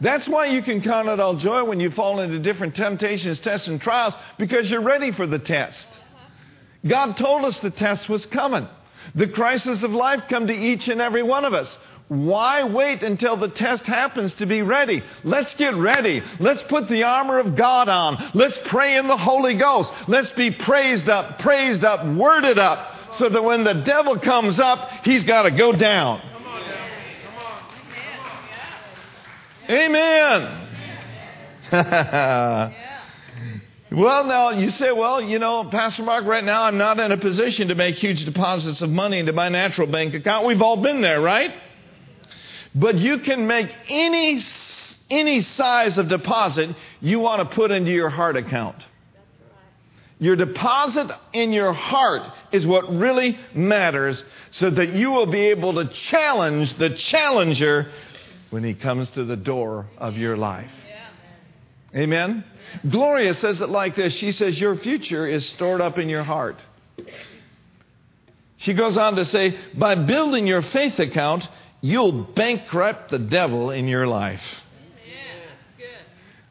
That's 0.00 0.26
why 0.28 0.46
you 0.46 0.62
can 0.62 0.82
count 0.82 1.08
it 1.08 1.20
all 1.20 1.37
joy 1.37 1.64
when 1.64 1.80
you 1.80 1.90
fall 1.90 2.20
into 2.20 2.38
different 2.38 2.75
temptations, 2.75 3.40
tests, 3.40 3.68
and 3.68 3.80
trials, 3.80 4.14
because 4.38 4.70
you're 4.70 4.82
ready 4.82 5.12
for 5.12 5.26
the 5.26 5.38
test. 5.38 5.87
God 6.87 7.16
told 7.16 7.44
us 7.44 7.58
the 7.58 7.70
test 7.70 8.08
was 8.08 8.25
coming. 8.26 8.66
The 9.14 9.28
crisis 9.28 9.82
of 9.82 9.90
life 9.92 10.25
come 10.28 10.46
to 10.46 10.52
each 10.52 10.88
and 10.88 11.00
every 11.00 11.22
one 11.22 11.44
of 11.44 11.54
us. 11.54 11.76
Why 12.08 12.62
wait 12.62 13.02
until 13.02 13.36
the 13.36 13.48
test 13.48 13.82
happens 13.84 14.32
to 14.34 14.46
be 14.46 14.62
ready? 14.62 15.02
Let's 15.25 15.52
get 15.54 15.75
ready. 15.75 16.22
Let's 16.38 16.62
put 16.64 16.88
the 16.88 17.02
armor 17.02 17.40
of 17.40 17.56
God 17.56 17.88
on. 17.88 18.30
Let's 18.32 18.58
pray 18.66 18.96
in 18.96 19.08
the 19.08 19.16
Holy 19.16 19.54
Ghost. 19.54 19.92
Let's 20.06 20.30
be 20.32 20.52
praised 20.52 21.08
up, 21.08 21.40
praised 21.40 21.84
up, 21.84 22.06
worded 22.06 22.58
up, 22.60 23.16
so 23.16 23.28
that 23.28 23.42
when 23.42 23.64
the 23.64 23.75
devil 23.75 24.20
comes 24.20 24.60
up, 24.60 24.88
he's 25.04 25.25
got 25.25 25.42
to 25.42 25.50
go 25.50 25.72
down. 25.72 26.20
Amen. 29.68 30.62
Well, 33.96 34.24
now 34.24 34.50
you 34.50 34.72
say, 34.72 34.92
well, 34.92 35.22
you 35.22 35.38
know, 35.38 35.64
Pastor 35.64 36.02
Mark, 36.02 36.26
right 36.26 36.44
now 36.44 36.64
I'm 36.64 36.76
not 36.76 37.00
in 37.00 37.12
a 37.12 37.16
position 37.16 37.68
to 37.68 37.74
make 37.74 37.94
huge 37.94 38.26
deposits 38.26 38.82
of 38.82 38.90
money 38.90 39.20
into 39.20 39.32
my 39.32 39.48
natural 39.48 39.86
bank 39.86 40.12
account. 40.12 40.44
We've 40.44 40.60
all 40.60 40.82
been 40.82 41.00
there, 41.00 41.18
right? 41.18 41.54
But 42.74 42.96
you 42.96 43.20
can 43.20 43.46
make 43.46 43.74
any 43.88 44.42
any 45.08 45.40
size 45.40 45.96
of 45.96 46.08
deposit 46.08 46.76
you 47.00 47.20
want 47.20 47.48
to 47.48 47.56
put 47.56 47.70
into 47.70 47.90
your 47.90 48.10
heart 48.10 48.36
account. 48.36 48.76
Your 50.18 50.36
deposit 50.36 51.10
in 51.32 51.52
your 51.52 51.72
heart 51.72 52.22
is 52.52 52.66
what 52.66 52.92
really 52.94 53.38
matters 53.54 54.22
so 54.50 54.68
that 54.68 54.90
you 54.92 55.10
will 55.10 55.30
be 55.30 55.46
able 55.46 55.72
to 55.74 55.90
challenge 55.90 56.76
the 56.76 56.90
challenger 56.90 57.90
when 58.50 58.62
he 58.62 58.74
comes 58.74 59.08
to 59.10 59.24
the 59.24 59.36
door 59.36 59.86
of 59.96 60.18
your 60.18 60.36
life. 60.36 60.70
Amen? 61.94 62.44
Gloria 62.88 63.35
says 63.35 63.61
it 63.61 63.68
like 63.68 63.97
this 63.97 64.14
She 64.14 64.33
says, 64.33 64.61
Your 64.61 64.76
future 64.76 65.26
is 65.26 65.47
stored 65.47 65.80
up 65.80 65.99
in 65.99 66.09
your 66.09 66.25
heart. 66.25 66.56
She 68.59 68.75
goes 68.75 68.97
on 68.97 69.16
to 69.16 69.25
say, 69.25 69.59
By 69.75 69.95
building 69.95 70.47
your 70.47 70.62
faith 70.62 70.99
account, 70.99 71.47
you'll 71.80 72.25
bankrupt 72.25 73.11
the 73.11 73.18
devil 73.18 73.71
in 73.71 73.87
your 73.87 74.06
life. 74.06 74.42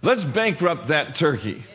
Let's 0.01 0.23
bankrupt 0.23 0.89
that 0.89 1.17
turkey. 1.17 1.65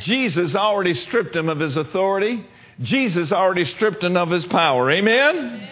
Jesus 0.00 0.56
already 0.56 0.94
stripped 0.94 1.36
him 1.36 1.48
of 1.48 1.60
his 1.60 1.76
authority. 1.76 2.44
Jesus 2.80 3.30
already 3.30 3.64
stripped 3.64 4.02
him 4.02 4.16
of 4.16 4.28
his 4.30 4.44
power. 4.44 4.90
Amen? 4.90 5.68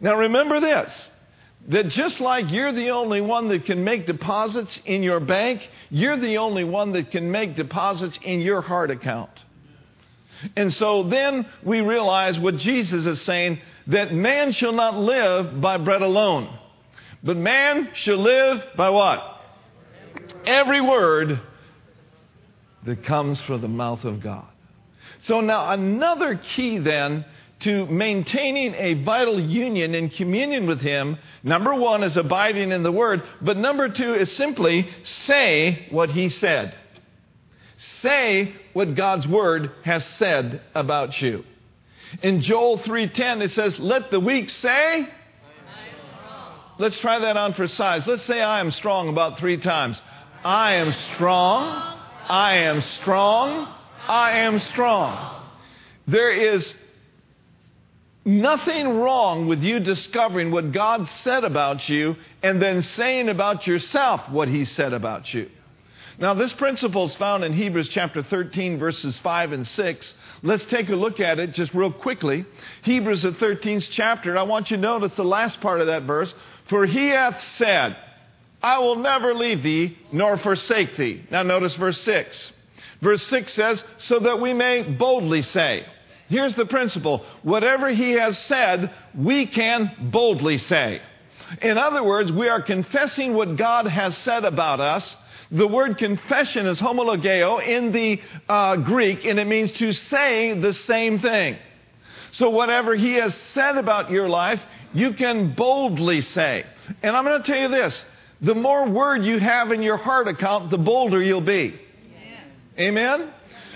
Now 0.00 0.16
remember 0.16 0.60
this 0.60 1.10
that 1.68 1.88
just 1.88 2.20
like 2.20 2.50
you're 2.50 2.72
the 2.72 2.90
only 2.90 3.20
one 3.20 3.48
that 3.48 3.64
can 3.64 3.84
make 3.84 4.06
deposits 4.06 4.78
in 4.84 5.02
your 5.02 5.20
bank, 5.20 5.66
you're 5.90 6.18
the 6.18 6.38
only 6.38 6.64
one 6.64 6.92
that 6.92 7.10
can 7.10 7.30
make 7.30 7.56
deposits 7.56 8.18
in 8.22 8.40
your 8.40 8.60
heart 8.60 8.90
account. 8.90 9.30
And 10.56 10.72
so 10.74 11.04
then 11.04 11.46
we 11.62 11.80
realize 11.80 12.38
what 12.38 12.58
Jesus 12.58 13.06
is 13.06 13.22
saying 13.22 13.60
that 13.86 14.12
man 14.12 14.52
shall 14.52 14.72
not 14.72 14.96
live 14.96 15.60
by 15.60 15.78
bread 15.78 16.02
alone, 16.02 16.58
but 17.22 17.36
man 17.36 17.90
shall 17.94 18.18
live 18.18 18.62
by 18.76 18.90
what? 18.90 19.22
Every 20.44 20.80
word 20.80 21.40
that 22.84 23.04
comes 23.04 23.40
from 23.40 23.62
the 23.62 23.68
mouth 23.68 24.04
of 24.04 24.22
God. 24.22 24.46
So 25.22 25.40
now 25.40 25.70
another 25.70 26.36
key 26.36 26.78
then 26.78 27.24
to 27.60 27.86
maintaining 27.86 28.74
a 28.74 28.94
vital 29.04 29.40
union 29.40 29.94
and 29.94 30.12
communion 30.12 30.66
with 30.66 30.80
Him, 30.80 31.18
number 31.42 31.74
one 31.74 32.02
is 32.02 32.16
abiding 32.16 32.72
in 32.72 32.82
the 32.82 32.92
Word, 32.92 33.22
but 33.40 33.56
number 33.56 33.88
two 33.88 34.14
is 34.14 34.30
simply 34.32 34.88
say 35.02 35.86
what 35.90 36.10
He 36.10 36.28
said. 36.28 36.74
Say 37.76 38.54
what 38.72 38.94
God's 38.94 39.26
Word 39.26 39.70
has 39.84 40.04
said 40.04 40.60
about 40.74 41.20
you. 41.20 41.44
In 42.22 42.42
Joel 42.42 42.78
3:10 42.78 43.42
it 43.42 43.50
says, 43.52 43.78
"Let 43.78 44.10
the 44.10 44.20
weak 44.20 44.50
say." 44.50 45.08
Let's 46.76 46.98
try 46.98 47.20
that 47.20 47.36
on 47.36 47.54
for 47.54 47.68
size. 47.68 48.04
Let's 48.06 48.24
say 48.24 48.42
I 48.42 48.58
am 48.58 48.72
strong 48.72 49.08
about 49.08 49.38
3 49.38 49.58
times. 49.58 50.00
I 50.44 50.74
am 50.74 50.92
strong. 50.92 51.98
I 52.28 52.56
am 52.56 52.80
strong. 52.80 53.68
I 54.08 54.38
am 54.38 54.58
strong. 54.58 55.42
There 56.06 56.30
is 56.30 56.74
nothing 58.24 58.88
wrong 58.88 59.46
with 59.46 59.62
you 59.62 59.80
discovering 59.80 60.50
what 60.50 60.72
God 60.72 61.08
said 61.22 61.44
about 61.44 61.88
you 61.88 62.16
and 62.42 62.60
then 62.60 62.82
saying 62.82 63.28
about 63.28 63.66
yourself 63.66 64.30
what 64.30 64.48
He 64.48 64.64
said 64.64 64.92
about 64.92 65.32
you. 65.32 65.50
Now, 66.18 66.34
this 66.34 66.52
principle 66.52 67.06
is 67.06 67.14
found 67.16 67.42
in 67.42 67.52
Hebrews 67.52 67.88
chapter 67.88 68.22
13, 68.22 68.78
verses 68.78 69.18
5 69.18 69.52
and 69.52 69.66
6. 69.66 70.14
Let's 70.42 70.64
take 70.66 70.88
a 70.88 70.94
look 70.94 71.18
at 71.18 71.40
it 71.40 71.54
just 71.54 71.74
real 71.74 71.92
quickly. 71.92 72.46
Hebrews, 72.82 73.22
the 73.22 73.32
13th 73.32 73.88
chapter, 73.90 74.38
I 74.38 74.44
want 74.44 74.70
you 74.70 74.76
to 74.76 74.82
notice 74.82 75.14
the 75.16 75.24
last 75.24 75.60
part 75.60 75.80
of 75.80 75.88
that 75.88 76.04
verse. 76.04 76.32
For 76.68 76.86
he 76.86 77.08
hath 77.08 77.42
said, 77.56 77.96
I 78.62 78.78
will 78.78 78.96
never 78.96 79.34
leave 79.34 79.64
thee 79.64 79.98
nor 80.12 80.38
forsake 80.38 80.96
thee. 80.96 81.24
Now, 81.30 81.42
notice 81.42 81.74
verse 81.74 82.00
6. 82.02 82.52
Verse 83.02 83.22
6 83.24 83.52
says, 83.52 83.84
So 83.98 84.20
that 84.20 84.40
we 84.40 84.54
may 84.54 84.82
boldly 84.82 85.42
say. 85.42 85.84
Here's 86.28 86.54
the 86.54 86.66
principle 86.66 87.24
whatever 87.42 87.90
he 87.90 88.12
has 88.12 88.38
said, 88.38 88.90
we 89.14 89.46
can 89.46 90.10
boldly 90.10 90.58
say. 90.58 91.00
In 91.60 91.78
other 91.78 92.02
words, 92.02 92.32
we 92.32 92.48
are 92.48 92.62
confessing 92.62 93.34
what 93.34 93.56
God 93.56 93.86
has 93.86 94.16
said 94.18 94.44
about 94.44 94.80
us. 94.80 95.16
The 95.50 95.68
word 95.68 95.98
confession 95.98 96.66
is 96.66 96.80
homologeo 96.80 97.64
in 97.64 97.92
the 97.92 98.20
uh, 98.48 98.76
Greek, 98.76 99.24
and 99.24 99.38
it 99.38 99.46
means 99.46 99.70
to 99.72 99.92
say 99.92 100.58
the 100.58 100.72
same 100.72 101.20
thing. 101.20 101.58
So, 102.32 102.50
whatever 102.50 102.96
he 102.96 103.14
has 103.14 103.34
said 103.52 103.76
about 103.76 104.10
your 104.10 104.28
life, 104.28 104.60
you 104.92 105.12
can 105.12 105.54
boldly 105.54 106.22
say. 106.22 106.64
And 107.02 107.16
I'm 107.16 107.24
going 107.24 107.40
to 107.40 107.46
tell 107.46 107.60
you 107.60 107.68
this 107.68 108.04
the 108.40 108.54
more 108.54 108.88
word 108.88 109.24
you 109.24 109.38
have 109.38 109.70
in 109.70 109.82
your 109.82 109.96
heart 109.96 110.26
account, 110.26 110.70
the 110.70 110.78
bolder 110.78 111.22
you'll 111.22 111.40
be. 111.40 111.78
Amen? 112.78 113.32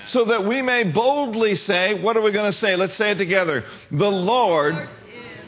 So 0.08 0.24
that 0.24 0.44
we 0.46 0.62
may 0.62 0.84
boldly 0.84 1.54
say, 1.54 1.94
what 2.00 2.16
are 2.16 2.22
we 2.22 2.30
going 2.30 2.50
to 2.50 2.58
say? 2.58 2.76
Let's 2.76 2.94
say 2.96 3.10
it 3.10 3.18
together. 3.18 3.64
The 3.90 4.10
Lord 4.10 4.74
is 4.74 4.80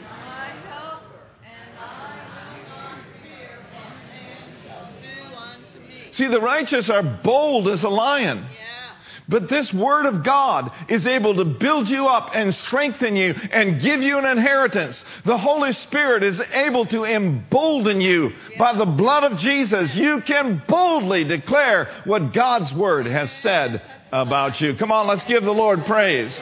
my 0.03 0.49
helper, 0.69 1.19
and 1.43 1.79
I 1.79 2.53
will 2.53 2.67
not 2.69 2.99
fear 3.23 3.57
what 3.73 3.93
man 4.07 4.53
shall 4.67 4.87
do 5.01 5.35
unto 5.35 5.79
me. 5.87 6.11
See, 6.11 6.27
the 6.27 6.39
righteous 6.39 6.89
are 6.89 7.01
bold 7.01 7.67
as 7.69 7.81
a 7.83 7.89
lion. 7.89 8.37
Yeah. 8.37 8.80
But 9.29 9.49
this 9.49 9.71
word 9.73 10.05
of 10.05 10.23
God 10.23 10.71
is 10.89 11.07
able 11.07 11.35
to 11.35 11.45
build 11.45 11.89
you 11.89 12.07
up 12.07 12.31
and 12.33 12.53
strengthen 12.53 13.15
you 13.15 13.33
and 13.51 13.81
give 13.81 14.01
you 14.01 14.17
an 14.17 14.25
inheritance. 14.25 15.03
The 15.25 15.37
Holy 15.37 15.73
Spirit 15.73 16.23
is 16.23 16.41
able 16.53 16.85
to 16.87 17.05
embolden 17.05 18.01
you 18.01 18.33
by 18.57 18.75
the 18.75 18.85
blood 18.85 19.23
of 19.23 19.37
Jesus. 19.37 19.93
You 19.95 20.21
can 20.21 20.63
boldly 20.67 21.23
declare 21.23 21.89
what 22.05 22.33
God's 22.33 22.73
word 22.73 23.05
has 23.05 23.31
said 23.31 23.81
about 24.11 24.59
you. 24.59 24.75
Come 24.75 24.91
on, 24.91 25.07
let's 25.07 25.25
give 25.25 25.43
the 25.43 25.53
Lord 25.53 25.85
praise. 25.85 26.39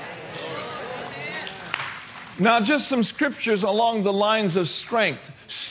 Now, 2.40 2.62
just 2.62 2.88
some 2.88 3.04
scriptures 3.04 3.64
along 3.64 4.04
the 4.04 4.14
lines 4.14 4.56
of 4.56 4.70
strength. 4.70 5.22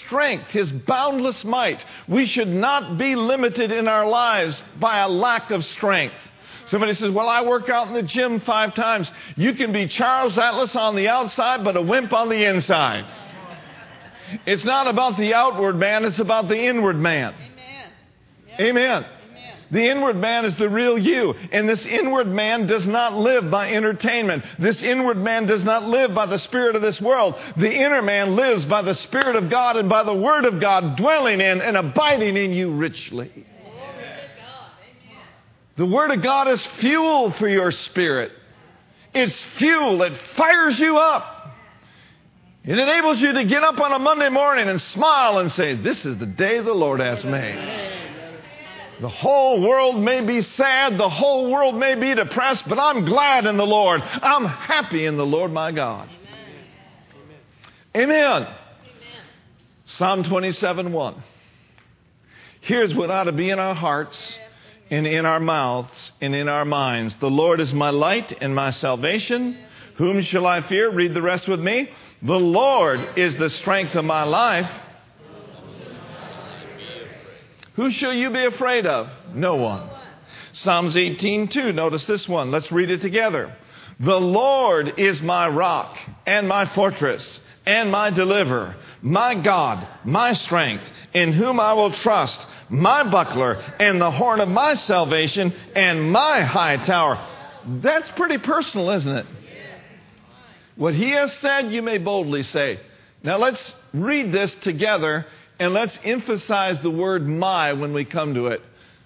Strength, 0.05 0.49
His 0.49 0.71
boundless 0.71 1.45
might. 1.45 1.83
We 2.07 2.27
should 2.27 2.49
not 2.49 2.99
be 2.99 3.15
limited 3.15 3.73
in 3.73 3.89
our 3.89 4.07
lives 4.07 4.61
by 4.79 4.99
a 4.99 5.09
lack 5.09 5.51
of 5.51 5.65
strength. 5.65 6.15
Somebody 6.71 6.95
says, 6.95 7.11
Well, 7.11 7.29
I 7.29 7.43
work 7.43 7.69
out 7.69 7.89
in 7.89 7.95
the 7.95 8.03
gym 8.03 8.41
five 8.41 8.75
times. 8.75 9.11
You 9.37 9.55
can 9.55 9.73
be 9.73 9.89
Charles 9.89 10.37
Atlas 10.37 10.75
on 10.77 10.97
the 10.97 11.09
outside, 11.09 11.65
but 11.65 11.77
a 11.77 11.83
wimp 11.83 12.13
on 12.13 12.29
the 12.29 12.45
inside. 12.45 13.05
It's 14.47 14.65
not 14.65 14.87
about 14.87 15.17
the 15.17 15.35
outward 15.35 15.77
man, 15.77 16.05
it's 16.05 16.19
about 16.19 16.49
the 16.49 16.59
inward 16.59 16.99
man. 16.99 17.35
Amen. 17.35 17.91
Amen. 18.61 19.05
Amen. 19.05 19.07
The 19.71 19.87
inward 19.87 20.17
man 20.17 20.45
is 20.47 20.57
the 20.57 20.69
real 20.69 20.99
you. 20.99 21.35
And 21.53 21.69
this 21.69 21.85
inward 21.85 22.27
man 22.27 22.67
does 22.67 22.87
not 22.87 23.15
live 23.15 23.51
by 23.51 23.73
entertainment. 23.73 24.45
This 24.59 24.83
inward 24.83 25.19
man 25.19 25.47
does 25.47 25.63
not 25.63 25.85
live 25.85 26.15
by 26.15 26.27
the 26.27 26.39
spirit 26.39 26.75
of 26.75 26.83
this 26.83 27.01
world. 27.01 27.35
The 27.57 27.73
inner 27.73 28.01
man 28.01 28.35
lives 28.35 28.65
by 28.65 28.83
the 28.83 28.95
Spirit 28.95 29.37
of 29.37 29.51
God 29.51 29.77
and 29.77 29.89
by 29.89 30.05
the 30.05 30.15
Word 30.15 30.47
of 30.47 30.61
God 30.61 30.97
dwelling 30.97 31.41
in 31.41 31.61
and 31.61 31.77
abiding 31.77 32.37
in 32.37 32.53
you 32.53 32.71
richly. 32.73 33.29
Glory 33.29 33.45
to 33.45 34.29
God. 34.41 34.71
Amen. 34.81 35.23
The 35.79 35.87
Word 35.87 36.11
of 36.11 36.23
God 36.23 36.49
is 36.49 36.67
fuel 36.81 37.31
for 37.39 37.49
your 37.49 37.71
spirit. 37.71 38.33
It's 39.15 39.45
fuel. 39.59 40.03
It 40.03 40.13
fires 40.37 40.79
you 40.79 40.99
up. 40.99 41.55
It 42.65 42.77
enables 42.77 43.21
you 43.23 43.33
to 43.33 43.45
get 43.45 43.63
up 43.63 43.81
on 43.81 43.93
a 43.93 43.99
Monday 44.01 44.29
morning 44.29 44.69
and 44.69 44.81
smile 44.81 45.39
and 45.39 45.53
say, 45.53 45.77
This 45.77 46.05
is 46.05 46.19
the 46.19 46.27
day 46.27 46.61
the 46.61 46.73
Lord 46.73 46.99
has 46.99 47.25
made. 47.25 47.97
The 49.01 49.09
whole 49.09 49.63
world 49.63 50.03
may 50.03 50.21
be 50.21 50.43
sad, 50.43 50.99
the 50.99 51.09
whole 51.09 51.53
world 51.53 51.77
may 51.77 51.95
be 51.95 52.13
depressed, 52.13 52.65
but 52.69 52.81
I'm 52.81 53.05
glad 53.05 53.47
in 53.47 53.57
the 53.57 53.65
Lord. 53.65 54.03
I'm 54.03 54.47
happy 54.47 55.07
in 55.07 55.17
the 55.17 55.25
Lord 55.25 55.53
my 55.53 55.71
God. 55.71 56.09
Amen. 57.97 58.49
Psalm 59.85 60.25
27 60.25 60.93
1. 60.93 61.23
Here's 62.63 62.93
what 62.93 63.13
ought 63.13 63.25
to 63.25 63.33
be 63.33 63.51
in 63.51 63.61
our 63.61 63.75
hearts 63.75 64.37
and 64.91 65.07
in 65.07 65.27
our 65.27 65.41
mouths 65.41 66.13
and 66.21 66.35
in 66.35 66.49
our 66.49 66.65
minds. 66.65 67.17
The 67.17 67.31
Lord 67.31 67.61
is 67.61 67.73
my 67.73 67.91
light 67.91 68.37
and 68.41 68.55
my 68.55 68.71
salvation. 68.71 69.59
Whom 69.97 70.23
shall 70.23 70.47
I 70.47 70.63
fear? 70.63 70.91
Read 70.91 71.15
the 71.15 71.23
rest 71.23 71.49
with 71.49 71.61
me. 71.61 71.91
The 72.23 72.39
Lord 72.39 73.19
is 73.19 73.37
the 73.37 73.51
strength 73.51 73.95
of 73.95 74.05
my 74.05 74.23
life. 74.23 74.71
Who 77.75 77.91
shall 77.93 78.13
you 78.13 78.31
be 78.31 78.45
afraid 78.45 78.87
of? 78.87 79.09
No 79.35 79.57
one. 79.57 79.89
Psalms 80.53 80.97
18:2. 80.97 81.73
Notice 81.73 82.05
this 82.07 82.29
one. 82.29 82.51
Let's 82.51 82.73
read 82.73 82.91
it 82.91 83.01
together. 83.01 83.55
The 84.01 84.19
Lord 84.19 84.99
is 84.99 85.21
my 85.23 85.49
rock 85.49 85.97
and 86.27 86.49
my 86.49 86.67
fortress, 86.67 87.41
and 87.67 87.91
my 87.91 88.11
deliverer, 88.11 88.77
my 89.03 89.35
God, 89.35 89.87
my 90.05 90.33
strength, 90.33 90.85
in 91.15 91.33
whom 91.33 91.59
I 91.61 91.73
will 91.73 91.93
trust, 91.93 92.47
my 92.69 93.09
buckler 93.09 93.63
and 93.79 94.01
the 94.01 94.11
horn 94.11 94.41
of 94.41 94.49
my 94.49 94.75
salvation 94.75 95.55
and 95.75 96.13
my 96.13 96.41
high 96.41 96.77
tower. 96.77 97.19
That's 97.67 98.11
pretty 98.13 98.39
personal, 98.39 98.91
isn't 98.91 99.17
it? 99.17 99.27
What 100.77 100.95
he 100.95 101.11
has 101.11 101.33
said, 101.39 101.73
you 101.73 101.83
may 101.83 101.99
boldly 101.99 102.45
say. 102.45 102.79
Now 103.23 103.37
let's 103.37 103.75
read 103.93 104.33
this 104.33 104.55
together 104.63 105.27
and 105.59 105.75
let's 105.75 105.99
emphasize 106.05 106.81
the 106.83 106.91
word 106.91 107.27
my 107.27 107.73
when 107.73 107.93
we 107.93 108.05
come 108.05 108.35
to 108.35 108.47
it. 108.47 108.63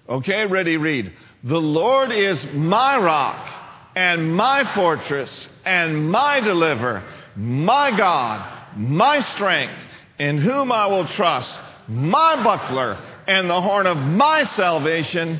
Okay, 0.07 0.45
ready, 0.45 0.77
read. 0.77 1.13
The 1.43 1.59
Lord 1.59 2.11
is 2.11 2.43
my 2.53 2.97
rock 2.97 3.49
and 3.95 4.35
my 4.35 4.71
fortress 4.75 5.47
and 5.65 6.11
my 6.11 6.39
deliverer, 6.39 7.03
my 7.35 7.95
God, 7.97 8.77
my 8.77 9.21
strength, 9.21 9.73
in 10.19 10.37
whom 10.37 10.71
I 10.71 10.87
will 10.87 11.07
trust, 11.07 11.59
my 11.93 12.43
buckler 12.43 12.97
and 13.27 13.49
the 13.49 13.61
horn 13.61 13.87
of 13.87 13.97
my 13.97 14.43
salvation. 14.55 15.39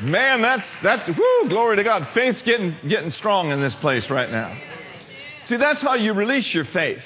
Man, 0.00 0.42
that's 0.42 0.68
that's 0.82 1.08
whoo, 1.08 1.48
glory 1.48 1.76
to 1.76 1.84
God. 1.84 2.08
Faith's 2.14 2.42
getting 2.42 2.76
getting 2.86 3.10
strong 3.10 3.50
in 3.50 3.60
this 3.60 3.74
place 3.76 4.08
right 4.08 4.30
now. 4.30 4.56
See, 5.46 5.56
that's 5.56 5.80
how 5.80 5.94
you 5.94 6.12
release 6.12 6.52
your 6.54 6.66
faith. 6.66 7.02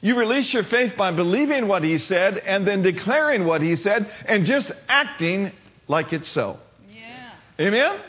You 0.00 0.16
release 0.16 0.52
your 0.52 0.64
faith 0.64 0.94
by 0.96 1.12
believing 1.12 1.68
what 1.68 1.84
he 1.84 1.98
said 1.98 2.38
and 2.38 2.66
then 2.66 2.82
declaring 2.82 3.44
what 3.44 3.62
he 3.62 3.76
said 3.76 4.10
and 4.24 4.44
just 4.44 4.72
acting 4.88 5.52
like 5.86 6.12
it's 6.12 6.28
so. 6.28 6.58
Yeah. 6.92 7.30
Amen? 7.60 7.92
Amen. 7.92 8.00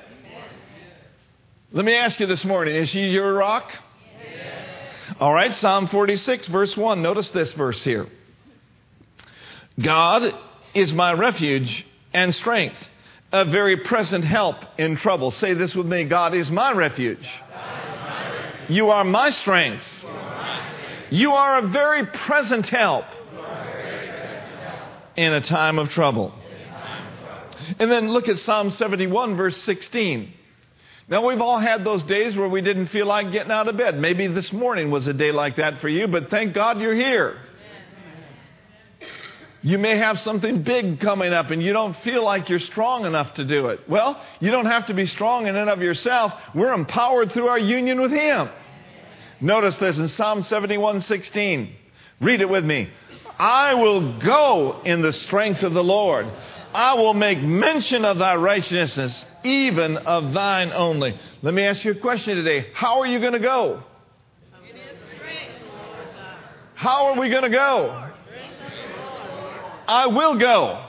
Let 1.71 1.85
me 1.85 1.93
ask 1.93 2.19
you 2.19 2.25
this 2.25 2.43
morning 2.43 2.75
is 2.75 2.91
he 2.91 3.09
your 3.09 3.33
rock? 3.33 3.71
All 5.19 5.33
right, 5.33 5.53
Psalm 5.55 5.87
46, 5.87 6.47
verse 6.47 6.75
1. 6.75 7.01
Notice 7.01 7.29
this 7.29 7.51
verse 7.53 7.83
here 7.83 8.07
God 9.79 10.33
is 10.73 10.93
my 10.93 11.13
refuge 11.13 11.85
and 12.13 12.33
strength, 12.33 12.77
a 13.31 13.45
very 13.45 13.77
present 13.77 14.23
help 14.23 14.55
in 14.77 14.95
trouble. 14.95 15.31
Say 15.31 15.53
this 15.53 15.75
with 15.75 15.85
me 15.85 16.05
God 16.05 16.33
is 16.33 16.49
my 16.49 16.71
refuge. 16.71 17.27
You 18.69 18.89
are 18.89 19.03
my 19.03 19.29
strength. 19.29 19.83
You 21.11 21.33
are 21.33 21.59
a 21.59 21.67
very 21.67 22.07
present 22.07 22.67
help 22.67 23.05
in 25.15 25.31
a 25.33 25.41
time 25.41 25.77
of 25.77 25.89
trouble. 25.89 26.33
And 27.77 27.91
then 27.91 28.09
look 28.09 28.27
at 28.27 28.39
Psalm 28.39 28.71
71, 28.71 29.35
verse 29.35 29.57
16. 29.57 30.33
Now, 31.09 31.27
we've 31.27 31.41
all 31.41 31.59
had 31.59 31.83
those 31.83 32.03
days 32.03 32.35
where 32.35 32.47
we 32.47 32.61
didn't 32.61 32.87
feel 32.87 33.05
like 33.05 33.31
getting 33.31 33.51
out 33.51 33.67
of 33.67 33.77
bed. 33.77 33.99
Maybe 33.99 34.27
this 34.27 34.53
morning 34.53 34.89
was 34.89 35.05
a 35.07 35.13
day 35.13 35.31
like 35.31 35.57
that 35.57 35.81
for 35.81 35.89
you, 35.89 36.07
but 36.07 36.29
thank 36.29 36.53
God 36.53 36.79
you're 36.79 36.95
here. 36.95 37.37
You 39.61 39.77
may 39.77 39.97
have 39.97 40.19
something 40.19 40.63
big 40.63 40.99
coming 40.99 41.31
up 41.31 41.49
and 41.49 41.63
you 41.63 41.71
don't 41.71 41.95
feel 42.03 42.23
like 42.23 42.49
you're 42.49 42.59
strong 42.59 43.05
enough 43.05 43.35
to 43.35 43.45
do 43.45 43.67
it. 43.67 43.81
Well, 43.87 44.21
you 44.41 44.51
don't 44.51 44.65
have 44.65 44.87
to 44.87 44.93
be 44.93 45.07
strong 45.07 45.47
in 45.47 45.55
and 45.55 45.69
of 45.69 45.81
yourself. 45.81 46.33
We're 46.53 46.73
empowered 46.73 47.31
through 47.31 47.47
our 47.47 47.59
union 47.59 48.01
with 48.01 48.11
Him. 48.11 48.49
Notice 49.39 49.77
this 49.77 49.97
in 49.97 50.09
Psalm 50.09 50.43
71 50.43 51.01
16. 51.01 51.75
Read 52.19 52.41
it 52.41 52.49
with 52.49 52.65
me. 52.65 52.89
I 53.39 53.73
will 53.73 54.19
go 54.19 54.81
in 54.83 55.01
the 55.01 55.13
strength 55.13 55.63
of 55.63 55.73
the 55.73 55.83
Lord. 55.83 56.27
I 56.73 56.95
will 56.95 57.13
make 57.13 57.39
mention 57.39 58.03
of 58.03 58.17
thy 58.17 58.35
righteousness, 58.35 59.25
even 59.43 59.97
of 59.97 60.33
thine 60.33 60.71
only. 60.73 61.17
Let 61.41 61.53
me 61.53 61.63
ask 61.63 61.85
you 61.85 61.91
a 61.91 61.95
question 61.95 62.35
today. 62.35 62.67
How 62.73 63.01
are 63.01 63.07
you 63.07 63.19
going 63.19 63.33
to 63.33 63.39
go? 63.39 63.83
How 66.75 67.07
are 67.07 67.19
we 67.19 67.29
going 67.29 67.43
to 67.43 67.49
go? 67.49 68.09
I 69.87 70.07
will 70.07 70.37
go 70.37 70.85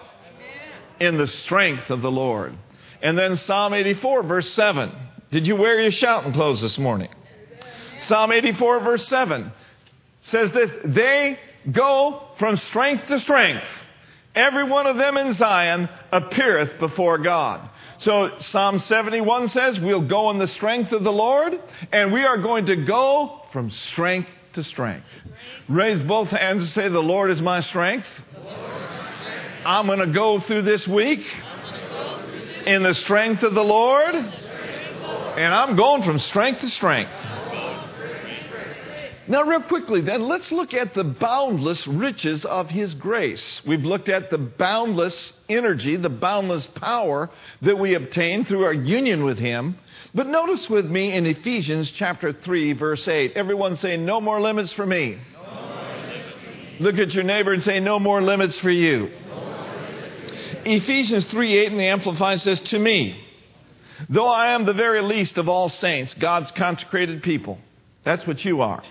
in 1.00 1.18
the 1.18 1.26
strength 1.26 1.90
of 1.90 2.02
the 2.02 2.10
Lord. 2.10 2.54
And 3.02 3.18
then 3.18 3.36
Psalm 3.36 3.74
84, 3.74 4.22
verse 4.22 4.50
7. 4.54 4.92
Did 5.30 5.46
you 5.46 5.56
wear 5.56 5.80
your 5.80 5.90
shouting 5.90 6.32
clothes 6.32 6.60
this 6.60 6.78
morning? 6.78 7.10
Psalm 8.00 8.32
84, 8.32 8.80
verse 8.80 9.06
7 9.08 9.52
says 10.22 10.52
that 10.52 10.80
They 10.84 11.38
go 11.70 12.22
from 12.38 12.56
strength 12.56 13.06
to 13.08 13.18
strength. 13.18 13.64
Every 14.34 14.64
one 14.64 14.86
of 14.86 14.96
them 14.96 15.16
in 15.16 15.32
Zion 15.32 15.88
appeareth 16.10 16.80
before 16.80 17.18
God. 17.18 17.68
So 17.98 18.38
Psalm 18.40 18.78
71 18.78 19.48
says 19.48 19.78
we'll 19.78 20.08
go 20.08 20.30
in 20.30 20.38
the 20.38 20.48
strength 20.48 20.92
of 20.92 21.04
the 21.04 21.12
Lord, 21.12 21.58
and 21.92 22.12
we 22.12 22.24
are 22.24 22.38
going 22.38 22.66
to 22.66 22.84
go 22.84 23.42
from 23.52 23.70
strength 23.70 24.28
to 24.54 24.64
strength. 24.64 25.06
Raise 25.68 26.02
both 26.02 26.28
hands 26.28 26.64
and 26.64 26.72
say, 26.72 26.88
The 26.88 26.98
Lord 26.98 27.30
is 27.30 27.40
my 27.40 27.60
strength. 27.60 28.06
I'm 29.64 29.86
going 29.86 30.00
to 30.00 30.12
go 30.12 30.40
through 30.40 30.62
this 30.62 30.86
week 30.86 31.24
in 32.66 32.82
the 32.82 32.94
strength 32.94 33.42
of 33.42 33.54
the 33.54 33.64
Lord, 33.64 34.14
and 34.14 35.54
I'm 35.54 35.76
going 35.76 36.02
from 36.02 36.18
strength 36.18 36.60
to 36.60 36.68
strength. 36.68 37.12
Now, 39.26 39.42
real 39.44 39.62
quickly, 39.62 40.02
then, 40.02 40.22
let's 40.22 40.52
look 40.52 40.74
at 40.74 40.92
the 40.92 41.04
boundless 41.04 41.86
riches 41.86 42.44
of 42.44 42.68
His 42.68 42.92
grace. 42.92 43.62
We've 43.66 43.84
looked 43.84 44.10
at 44.10 44.30
the 44.30 44.36
boundless 44.36 45.32
energy, 45.48 45.96
the 45.96 46.10
boundless 46.10 46.66
power 46.66 47.30
that 47.62 47.78
we 47.78 47.94
obtain 47.94 48.44
through 48.44 48.64
our 48.64 48.74
union 48.74 49.24
with 49.24 49.38
Him. 49.38 49.78
But 50.14 50.26
notice 50.26 50.68
with 50.68 50.84
me 50.84 51.12
in 51.12 51.24
Ephesians 51.24 51.90
chapter 51.90 52.34
3, 52.34 52.74
verse 52.74 53.08
8. 53.08 53.32
Everyone 53.34 53.78
say, 53.78 53.96
No 53.96 54.20
more 54.20 54.42
limits 54.42 54.72
for 54.72 54.84
me. 54.84 55.18
Look 56.78 56.98
at 56.98 57.14
your 57.14 57.24
neighbor 57.24 57.54
and 57.54 57.62
say, 57.62 57.80
No 57.80 57.98
more 57.98 58.20
limits 58.20 58.58
for 58.58 58.70
you. 58.70 59.10
Ephesians 60.66 61.24
3 61.26 61.58
8 61.58 61.72
in 61.72 61.78
the 61.78 61.84
Amplified 61.84 62.40
says, 62.40 62.60
To 62.60 62.78
me, 62.78 63.24
though 64.10 64.28
I 64.28 64.52
am 64.52 64.66
the 64.66 64.74
very 64.74 65.00
least 65.00 65.38
of 65.38 65.48
all 65.48 65.70
saints, 65.70 66.12
God's 66.12 66.50
consecrated 66.50 67.22
people. 67.22 67.58
That's 68.04 68.26
what 68.26 68.44
you 68.44 68.60
are. 68.60 68.82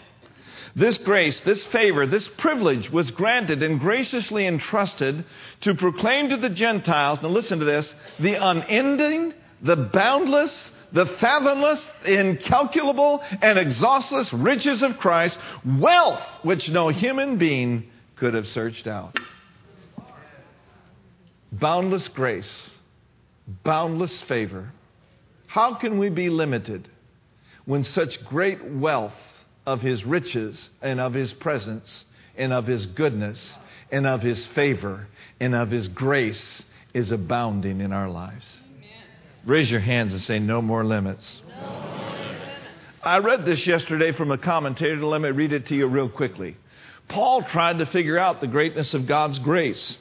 This 0.75 0.97
grace, 0.97 1.39
this 1.41 1.63
favor, 1.65 2.07
this 2.07 2.27
privilege 2.27 2.89
was 2.89 3.11
granted 3.11 3.61
and 3.61 3.79
graciously 3.79 4.47
entrusted 4.47 5.23
to 5.61 5.75
proclaim 5.75 6.29
to 6.29 6.37
the 6.37 6.49
Gentiles, 6.49 7.21
now 7.21 7.29
listen 7.29 7.59
to 7.59 7.65
this, 7.65 7.93
the 8.19 8.35
unending, 8.35 9.33
the 9.61 9.75
boundless, 9.75 10.71
the 10.91 11.05
fathomless, 11.05 11.85
incalculable, 12.05 13.23
and 13.41 13.59
exhaustless 13.59 14.33
riches 14.33 14.81
of 14.81 14.97
Christ, 14.97 15.37
wealth 15.63 16.23
which 16.41 16.69
no 16.69 16.89
human 16.89 17.37
being 17.37 17.89
could 18.15 18.33
have 18.33 18.47
searched 18.47 18.87
out. 18.87 19.15
Boundless 21.51 22.07
grace, 22.07 22.71
boundless 23.63 24.21
favor. 24.21 24.71
How 25.45 25.75
can 25.75 25.99
we 25.99 26.09
be 26.09 26.29
limited 26.29 26.89
when 27.65 27.83
such 27.83 28.25
great 28.25 28.65
wealth 28.65 29.13
of 29.65 29.81
his 29.81 30.05
riches 30.05 30.69
and 30.81 30.99
of 30.99 31.13
his 31.13 31.33
presence 31.33 32.05
and 32.35 32.51
of 32.51 32.67
his 32.67 32.85
goodness 32.85 33.57
and 33.91 34.05
of 34.05 34.21
his 34.21 34.45
favor 34.47 35.07
and 35.39 35.55
of 35.55 35.69
his 35.69 35.87
grace 35.87 36.63
is 36.93 37.11
abounding 37.11 37.81
in 37.81 37.93
our 37.93 38.09
lives. 38.09 38.57
Raise 39.45 39.69
your 39.69 39.79
hands 39.79 40.13
and 40.13 40.21
say, 40.21 40.39
No 40.39 40.61
more 40.61 40.83
limits. 40.83 41.41
I 43.03 43.19
read 43.19 43.45
this 43.45 43.67
yesterday 43.67 44.13
from 44.13 44.31
a 44.31 44.37
commentator. 44.37 45.05
Let 45.05 45.21
me 45.21 45.29
read 45.29 45.51
it 45.51 45.67
to 45.67 45.75
you 45.75 45.87
real 45.87 46.07
quickly. 46.07 46.55
Paul 47.09 47.43
tried 47.43 47.79
to 47.79 47.85
figure 47.85 48.17
out 48.17 48.39
the 48.39 48.47
greatness 48.47 48.93
of 48.93 49.07
God's 49.07 49.39
grace 49.39 49.97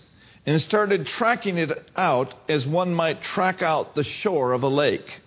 and 0.46 0.61
started 0.61 1.07
tracking 1.07 1.59
it 1.59 1.90
out 1.96 2.35
as 2.48 2.66
one 2.66 2.94
might 2.94 3.22
track 3.22 3.62
out 3.62 3.94
the 3.94 4.05
shore 4.05 4.53
of 4.53 4.62
a 4.62 4.68
lake. 4.68 5.20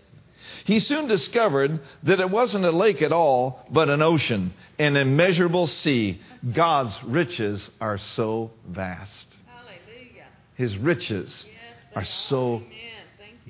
He 0.65 0.79
soon 0.79 1.07
discovered 1.07 1.79
that 2.03 2.19
it 2.19 2.29
wasn't 2.29 2.65
a 2.65 2.71
lake 2.71 3.01
at 3.01 3.11
all, 3.11 3.65
but 3.69 3.89
an 3.89 4.01
ocean, 4.01 4.53
an 4.79 4.95
immeasurable 4.95 5.67
sea. 5.67 6.21
God's 6.53 6.97
riches 7.03 7.69
are 7.79 7.97
so 7.97 8.51
vast. 8.67 9.27
Hallelujah. 9.47 10.27
His 10.55 10.77
riches 10.77 11.47
are 11.95 12.05
so 12.05 12.63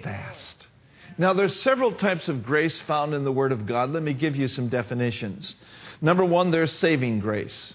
vast. 0.04 0.68
Now, 1.18 1.34
there's 1.34 1.58
several 1.62 1.94
types 1.94 2.28
of 2.28 2.46
grace 2.46 2.80
found 2.82 3.14
in 3.14 3.24
the 3.24 3.32
Word 3.32 3.54
of 3.54 3.66
God. 3.66 3.92
Let 3.92 4.04
me 4.04 4.14
give 4.14 4.36
you 4.36 4.48
some 4.50 4.68
definitions. 4.68 5.56
Number 6.02 6.26
one, 6.26 6.52
there's 6.52 6.74
saving 6.74 7.22
grace. 7.22 7.74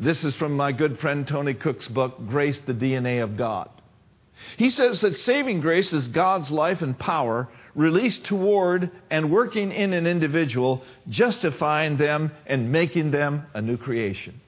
This 0.00 0.24
is 0.24 0.34
from 0.34 0.56
my 0.56 0.72
good 0.72 0.98
friend 0.98 1.26
Tony 1.26 1.52
Cooke's 1.52 1.86
book, 1.88 2.26
Grace, 2.26 2.58
the 2.66 2.72
DNA 2.72 3.22
of 3.22 3.36
God. 3.36 3.68
He 4.56 4.70
says 4.70 5.02
that 5.02 5.16
saving 5.16 5.60
grace 5.60 5.92
is 5.92 6.08
God's 6.08 6.50
life 6.50 6.82
and 6.82 6.98
power 6.98 7.48
released 7.74 8.24
toward 8.24 8.90
and 9.10 9.30
working 9.30 9.72
in 9.72 9.92
an 9.92 10.06
individual, 10.06 10.82
justifying 11.08 11.96
them 11.96 12.30
and 12.46 12.70
making 12.70 13.10
them 13.10 13.46
a 13.54 13.60
new 13.60 13.76
creation. 13.76 14.40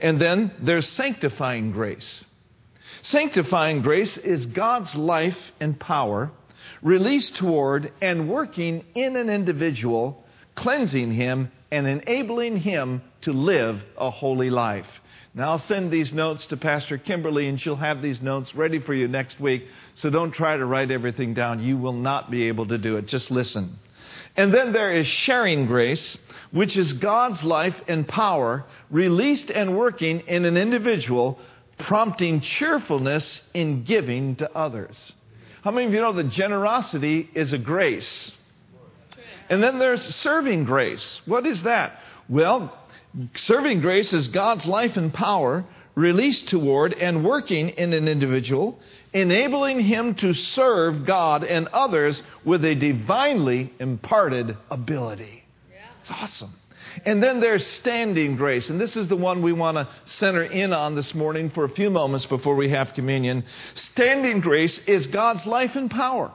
And 0.00 0.20
then 0.20 0.52
there's 0.60 0.88
sanctifying 0.88 1.72
grace. 1.72 2.24
Sanctifying 3.02 3.82
grace 3.82 4.16
is 4.16 4.46
God's 4.46 4.94
life 4.96 5.38
and 5.60 5.78
power 5.78 6.30
released 6.82 7.36
toward 7.36 7.92
and 8.00 8.28
working 8.28 8.84
in 8.94 9.16
an 9.16 9.30
individual, 9.30 10.24
cleansing 10.54 11.12
him 11.12 11.50
and 11.70 11.86
enabling 11.86 12.56
him 12.56 13.02
to 13.22 13.32
live 13.32 13.80
a 13.96 14.10
holy 14.10 14.50
life. 14.50 14.86
Now, 15.34 15.50
I'll 15.50 15.58
send 15.58 15.90
these 15.90 16.12
notes 16.12 16.46
to 16.46 16.56
Pastor 16.56 16.98
Kimberly, 16.98 17.48
and 17.48 17.60
she'll 17.60 17.76
have 17.76 18.02
these 18.02 18.20
notes 18.20 18.54
ready 18.54 18.80
for 18.80 18.94
you 18.94 19.08
next 19.08 19.38
week. 19.38 19.66
So 19.94 20.10
don't 20.10 20.32
try 20.32 20.56
to 20.56 20.64
write 20.64 20.90
everything 20.90 21.34
down. 21.34 21.62
You 21.62 21.76
will 21.76 21.92
not 21.92 22.30
be 22.30 22.48
able 22.48 22.66
to 22.68 22.78
do 22.78 22.96
it. 22.96 23.06
Just 23.06 23.30
listen. 23.30 23.78
And 24.36 24.54
then 24.54 24.72
there 24.72 24.92
is 24.92 25.06
sharing 25.06 25.66
grace, 25.66 26.16
which 26.50 26.76
is 26.76 26.92
God's 26.94 27.44
life 27.44 27.76
and 27.88 28.06
power 28.06 28.64
released 28.90 29.50
and 29.50 29.76
working 29.76 30.20
in 30.20 30.44
an 30.44 30.56
individual, 30.56 31.38
prompting 31.78 32.40
cheerfulness 32.40 33.42
in 33.52 33.84
giving 33.84 34.36
to 34.36 34.50
others. 34.56 34.96
How 35.62 35.72
many 35.72 35.86
of 35.86 35.92
you 35.92 36.00
know 36.00 36.12
that 36.12 36.30
generosity 36.30 37.28
is 37.34 37.52
a 37.52 37.58
grace? 37.58 38.32
And 39.50 39.62
then 39.62 39.78
there's 39.78 40.02
serving 40.16 40.64
grace. 40.64 41.20
What 41.26 41.46
is 41.46 41.62
that? 41.64 42.00
Well, 42.28 42.72
serving 43.34 43.80
grace 43.80 44.12
is 44.12 44.28
God's 44.28 44.66
life 44.66 44.96
and 44.96 45.12
power 45.12 45.64
released 45.94 46.48
toward 46.48 46.92
and 46.92 47.24
working 47.24 47.70
in 47.70 47.92
an 47.92 48.06
individual, 48.06 48.78
enabling 49.12 49.80
him 49.80 50.14
to 50.14 50.32
serve 50.32 51.04
God 51.04 51.42
and 51.42 51.66
others 51.68 52.22
with 52.44 52.64
a 52.64 52.74
divinely 52.74 53.72
imparted 53.80 54.56
ability. 54.70 55.44
It's 56.00 56.10
awesome. 56.10 56.52
And 57.04 57.22
then 57.22 57.40
there's 57.40 57.66
standing 57.66 58.36
grace. 58.36 58.70
And 58.70 58.80
this 58.80 58.96
is 58.96 59.08
the 59.08 59.16
one 59.16 59.42
we 59.42 59.52
want 59.52 59.76
to 59.76 59.88
center 60.06 60.42
in 60.42 60.72
on 60.72 60.94
this 60.94 61.14
morning 61.14 61.50
for 61.50 61.64
a 61.64 61.68
few 61.68 61.90
moments 61.90 62.26
before 62.26 62.54
we 62.54 62.70
have 62.70 62.94
communion. 62.94 63.44
Standing 63.74 64.40
grace 64.40 64.78
is 64.86 65.06
God's 65.06 65.46
life 65.46 65.74
and 65.74 65.90
power. 65.90 66.32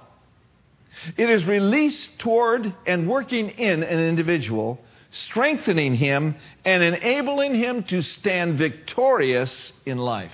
It 1.17 1.29
is 1.29 1.45
released 1.45 2.19
toward 2.19 2.73
and 2.85 3.09
working 3.09 3.49
in 3.49 3.83
an 3.83 3.99
individual, 3.99 4.79
strengthening 5.13 5.95
him 5.95 6.35
and 6.65 6.83
enabling 6.83 7.55
him 7.55 7.83
to 7.83 8.01
stand 8.01 8.57
victorious 8.57 9.71
in 9.85 9.97
life. 9.97 10.31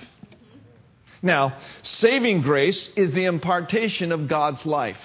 Now, 1.22 1.58
saving 1.82 2.42
grace 2.42 2.88
is 2.96 3.12
the 3.12 3.26
impartation 3.26 4.10
of 4.10 4.26
God's 4.26 4.64
life. 4.64 4.96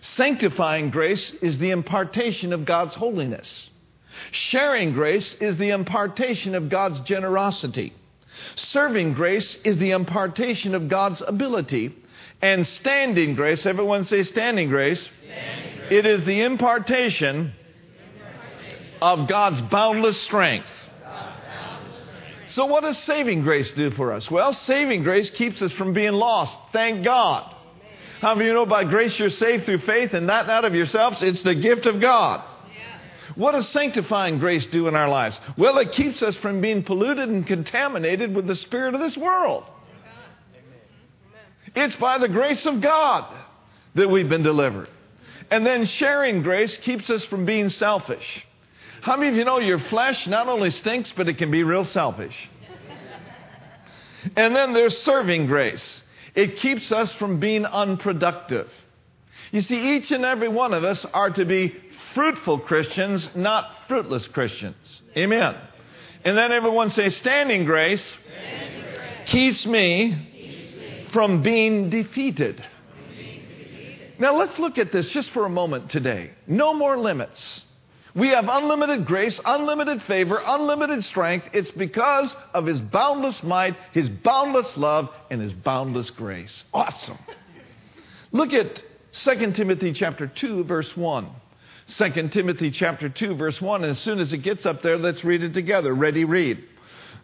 Sanctifying 0.00 0.90
grace 0.90 1.30
is 1.40 1.58
the 1.58 1.70
impartation 1.70 2.52
of 2.52 2.64
God's 2.64 2.96
holiness. 2.96 3.70
Sharing 4.32 4.92
grace 4.92 5.34
is 5.40 5.56
the 5.58 5.70
impartation 5.70 6.56
of 6.56 6.68
God's 6.68 7.00
generosity. 7.00 7.92
Serving 8.56 9.14
grace 9.14 9.56
is 9.64 9.78
the 9.78 9.92
impartation 9.92 10.74
of 10.74 10.88
God's 10.88 11.22
ability. 11.24 11.94
And 12.40 12.66
standing 12.66 13.36
grace, 13.36 13.64
everyone 13.64 14.02
say 14.02 14.24
standing 14.24 14.68
grace, 14.68 15.08
standing 15.24 15.76
grace. 15.78 15.92
it 15.92 16.06
is 16.06 16.24
the 16.24 16.42
impartation 16.42 17.52
of 19.02 19.28
God's 19.28 19.60
boundless 19.62 20.20
strength. 20.22 20.68
So, 22.46 22.66
what 22.66 22.82
does 22.82 22.98
saving 22.98 23.42
grace 23.42 23.72
do 23.72 23.90
for 23.90 24.12
us? 24.12 24.30
Well, 24.30 24.52
saving 24.52 25.02
grace 25.02 25.30
keeps 25.30 25.60
us 25.60 25.72
from 25.72 25.92
being 25.92 26.12
lost. 26.12 26.56
Thank 26.72 27.04
God. 27.04 27.52
How 28.20 28.34
many 28.36 28.48
of 28.48 28.52
you 28.52 28.54
know 28.54 28.66
by 28.66 28.84
grace 28.84 29.18
you're 29.18 29.30
saved 29.30 29.64
through 29.64 29.80
faith 29.80 30.12
and 30.12 30.26
not 30.26 30.48
out 30.48 30.64
of 30.64 30.74
yourselves? 30.74 31.20
It's 31.22 31.42
the 31.42 31.56
gift 31.56 31.86
of 31.86 32.00
God. 32.00 32.44
What 33.34 33.52
does 33.52 33.68
sanctifying 33.70 34.38
grace 34.38 34.66
do 34.66 34.86
in 34.86 34.94
our 34.94 35.08
lives? 35.08 35.40
Well, 35.56 35.78
it 35.78 35.92
keeps 35.92 36.22
us 36.22 36.36
from 36.36 36.60
being 36.60 36.84
polluted 36.84 37.28
and 37.28 37.46
contaminated 37.46 38.34
with 38.34 38.46
the 38.46 38.54
spirit 38.54 38.94
of 38.94 39.00
this 39.00 39.16
world. 39.16 39.64
It's 41.74 41.96
by 41.96 42.18
the 42.18 42.28
grace 42.28 42.66
of 42.66 42.80
God 42.80 43.34
that 43.94 44.10
we've 44.10 44.28
been 44.28 44.42
delivered. 44.42 44.90
And 45.50 45.66
then 45.66 45.86
sharing 45.86 46.42
grace 46.42 46.76
keeps 46.76 47.10
us 47.10 47.24
from 47.24 47.46
being 47.46 47.70
selfish. 47.70 48.44
How 49.02 49.16
many 49.16 49.30
of 49.30 49.34
you 49.34 49.44
know 49.44 49.58
your 49.58 49.80
flesh 49.80 50.28
not 50.28 50.48
only 50.48 50.70
stinks, 50.70 51.12
but 51.16 51.28
it 51.28 51.36
can 51.36 51.50
be 51.50 51.64
real 51.64 51.84
selfish? 51.84 52.36
And 54.36 54.54
then 54.54 54.72
there's 54.72 54.96
serving 54.98 55.48
grace. 55.48 56.04
It 56.36 56.58
keeps 56.58 56.92
us 56.92 57.12
from 57.14 57.40
being 57.40 57.66
unproductive. 57.66 58.70
You 59.50 59.60
see, 59.60 59.96
each 59.96 60.12
and 60.12 60.24
every 60.24 60.46
one 60.46 60.72
of 60.72 60.84
us 60.84 61.04
are 61.12 61.30
to 61.30 61.44
be 61.44 61.74
fruitful 62.14 62.60
Christians, 62.60 63.28
not 63.34 63.68
fruitless 63.88 64.28
Christians. 64.28 64.76
Amen. 65.16 65.56
And 66.24 66.38
then 66.38 66.52
everyone 66.52 66.90
say, 66.90 67.08
standing 67.08 67.64
grace, 67.64 68.16
standing 68.30 68.82
grace. 68.82 69.30
keeps 69.30 69.66
me 69.66 71.08
from 71.12 71.42
being 71.42 71.90
defeated. 71.90 72.64
Now 74.20 74.36
let's 74.36 74.60
look 74.60 74.78
at 74.78 74.92
this 74.92 75.10
just 75.10 75.30
for 75.30 75.44
a 75.44 75.50
moment 75.50 75.90
today. 75.90 76.30
No 76.46 76.72
more 76.72 76.96
limits. 76.96 77.62
We 78.14 78.28
have 78.28 78.46
unlimited 78.48 79.06
grace, 79.06 79.40
unlimited 79.44 80.02
favor, 80.02 80.40
unlimited 80.44 81.02
strength. 81.04 81.46
It's 81.52 81.70
because 81.70 82.34
of 82.52 82.66
His 82.66 82.80
boundless 82.80 83.42
might, 83.42 83.76
His 83.92 84.08
boundless 84.08 84.76
love, 84.76 85.08
and 85.30 85.40
His 85.40 85.52
boundless 85.52 86.10
grace. 86.10 86.64
Awesome. 86.74 87.18
Look 88.32 88.52
at 88.52 88.82
2 89.12 89.52
Timothy 89.52 89.92
chapter 89.92 90.26
2, 90.26 90.64
verse 90.64 90.94
1. 90.96 91.28
2 91.98 92.28
Timothy 92.28 92.70
chapter 92.70 93.08
2, 93.08 93.34
verse 93.34 93.60
1. 93.60 93.82
And 93.82 93.90
as 93.90 93.98
soon 94.00 94.20
as 94.20 94.32
it 94.32 94.38
gets 94.38 94.66
up 94.66 94.82
there, 94.82 94.98
let's 94.98 95.24
read 95.24 95.42
it 95.42 95.54
together. 95.54 95.94
Ready, 95.94 96.24
read. 96.24 96.62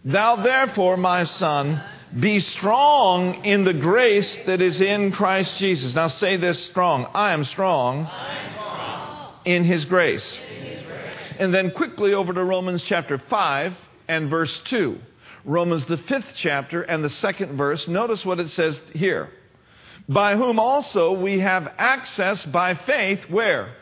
Thou 0.05 0.37
therefore, 0.37 0.97
my 0.97 1.25
son, 1.25 1.83
be 2.19 2.41
strong 2.41 3.45
in 3.45 3.65
the 3.65 3.75
grace 3.75 4.39
that 4.47 4.61
is 4.61 4.81
in 4.81 5.13
Christ 5.13 5.59
Jesus. 5.59 5.95
Now 5.95 6.09
say 6.09 6.37
this 6.37 6.65
strong. 6.65 7.07
I 7.15 7.33
am 7.33 7.45
strong, 7.45 8.07
I 8.07 8.39
am 8.39 8.53
strong. 8.53 9.35
In, 9.45 9.65
his 9.65 9.85
grace. 9.85 10.39
in 10.39 10.45
his 10.45 10.61
grace. 10.61 10.78
And 11.39 11.55
then 11.55 11.71
quickly 11.71 12.15
over 12.15 12.33
to 12.33 12.45
Romans 12.45 12.83
chapter 12.87 13.19
5 13.19 13.73
and 14.09 14.29
verse 14.29 14.61
2. 14.67 14.99
Romans, 15.45 15.87
the 15.87 15.97
fifth 15.97 16.27
chapter 16.35 16.83
and 16.83 17.03
the 17.03 17.11
second 17.11 17.57
verse. 17.57 17.87
Notice 17.89 18.25
what 18.25 18.41
it 18.41 18.49
says 18.49 18.81
here. 18.93 19.31
By 20.09 20.37
whom 20.37 20.59
also 20.59 21.13
we 21.13 21.39
have 21.39 21.73
access 21.79 22.45
by 22.45 22.75
faith, 22.75 23.21
where? 23.31 23.75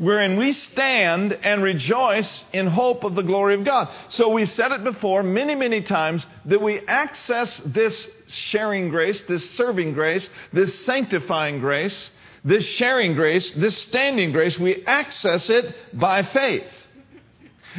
wherein 0.00 0.38
we 0.38 0.50
stand 0.52 1.30
and 1.30 1.62
rejoice 1.62 2.42
in 2.54 2.66
hope 2.66 3.04
of 3.04 3.14
the 3.14 3.22
glory 3.22 3.54
of 3.54 3.64
God. 3.64 3.86
So 4.08 4.30
we've 4.30 4.50
said 4.50 4.72
it 4.72 4.82
before 4.82 5.22
many, 5.22 5.54
many 5.54 5.82
times 5.82 6.24
that 6.46 6.62
we 6.62 6.80
access 6.86 7.60
this 7.66 8.08
sharing 8.26 8.88
grace, 8.88 9.22
this 9.28 9.50
serving 9.50 9.92
grace, 9.92 10.26
this 10.54 10.86
sanctifying 10.86 11.60
grace, 11.60 12.10
this 12.44 12.64
sharing 12.64 13.14
grace, 13.14 13.50
this 13.52 13.76
standing 13.78 14.32
grace, 14.32 14.58
we 14.58 14.84
access 14.86 15.50
it 15.50 15.74
by 15.92 16.22
faith. 16.22 16.64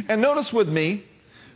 And 0.08 0.22
notice 0.22 0.52
with 0.54 0.70
me 0.70 1.06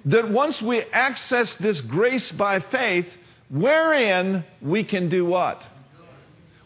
that 0.05 0.29
once 0.29 0.61
we 0.61 0.81
access 0.81 1.53
this 1.55 1.81
grace 1.81 2.31
by 2.31 2.59
faith, 2.59 3.07
wherein 3.49 4.43
we 4.61 4.83
can 4.83 5.09
do 5.09 5.25
what? 5.25 5.61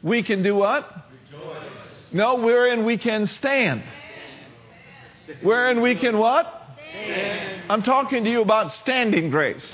We 0.02 0.24
can 0.24 0.44
do 0.44 0.56
what? 0.56 0.90
Rejoice. 1.32 1.72
No, 2.12 2.36
wherein 2.36 2.86
we 2.86 2.98
can 2.98 3.28
stand. 3.28 3.84
Wherein 5.42 5.82
we 5.82 5.96
can 5.96 6.18
what? 6.18 6.78
Stand. 6.90 7.72
I'm 7.72 7.84
talking 7.84 8.24
to 8.24 8.30
you 8.30 8.42
about 8.42 8.72
standing 8.74 9.30
grace. 9.30 9.66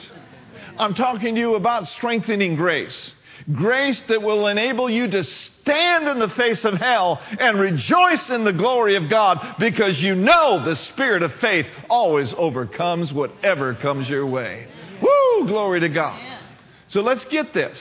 I'm 0.78 0.94
talking 0.94 1.36
to 1.36 1.40
you 1.40 1.56
about 1.56 1.88
strengthening 1.88 2.56
grace. 2.56 3.12
Grace 3.54 4.02
that 4.08 4.24
will 4.24 4.48
enable 4.48 4.90
you 4.90 5.08
to 5.08 5.24
stand 5.24 6.08
in 6.08 6.18
the 6.18 6.30
face 6.30 6.66
of 6.66 6.74
hell 6.76 7.22
and 7.40 7.60
rejoice 7.60 8.30
in 8.32 8.44
the 8.44 8.54
glory 8.54 8.96
of 8.96 9.08
God 9.08 9.58
because 9.60 10.02
you 10.02 10.16
know 10.16 10.66
the 10.66 10.76
spirit 10.76 11.22
of 11.22 11.32
faith 11.36 11.68
always 11.88 12.34
overcomes 12.38 13.14
whatever 13.14 13.76
comes 13.76 14.10
your 14.10 14.26
way. 14.26 14.68
Woo! 15.00 15.48
Glory 15.48 15.82
to 15.82 15.90
God. 15.90 16.40
So 16.88 17.02
let's 17.02 17.24
get 17.26 17.54
this 17.54 17.78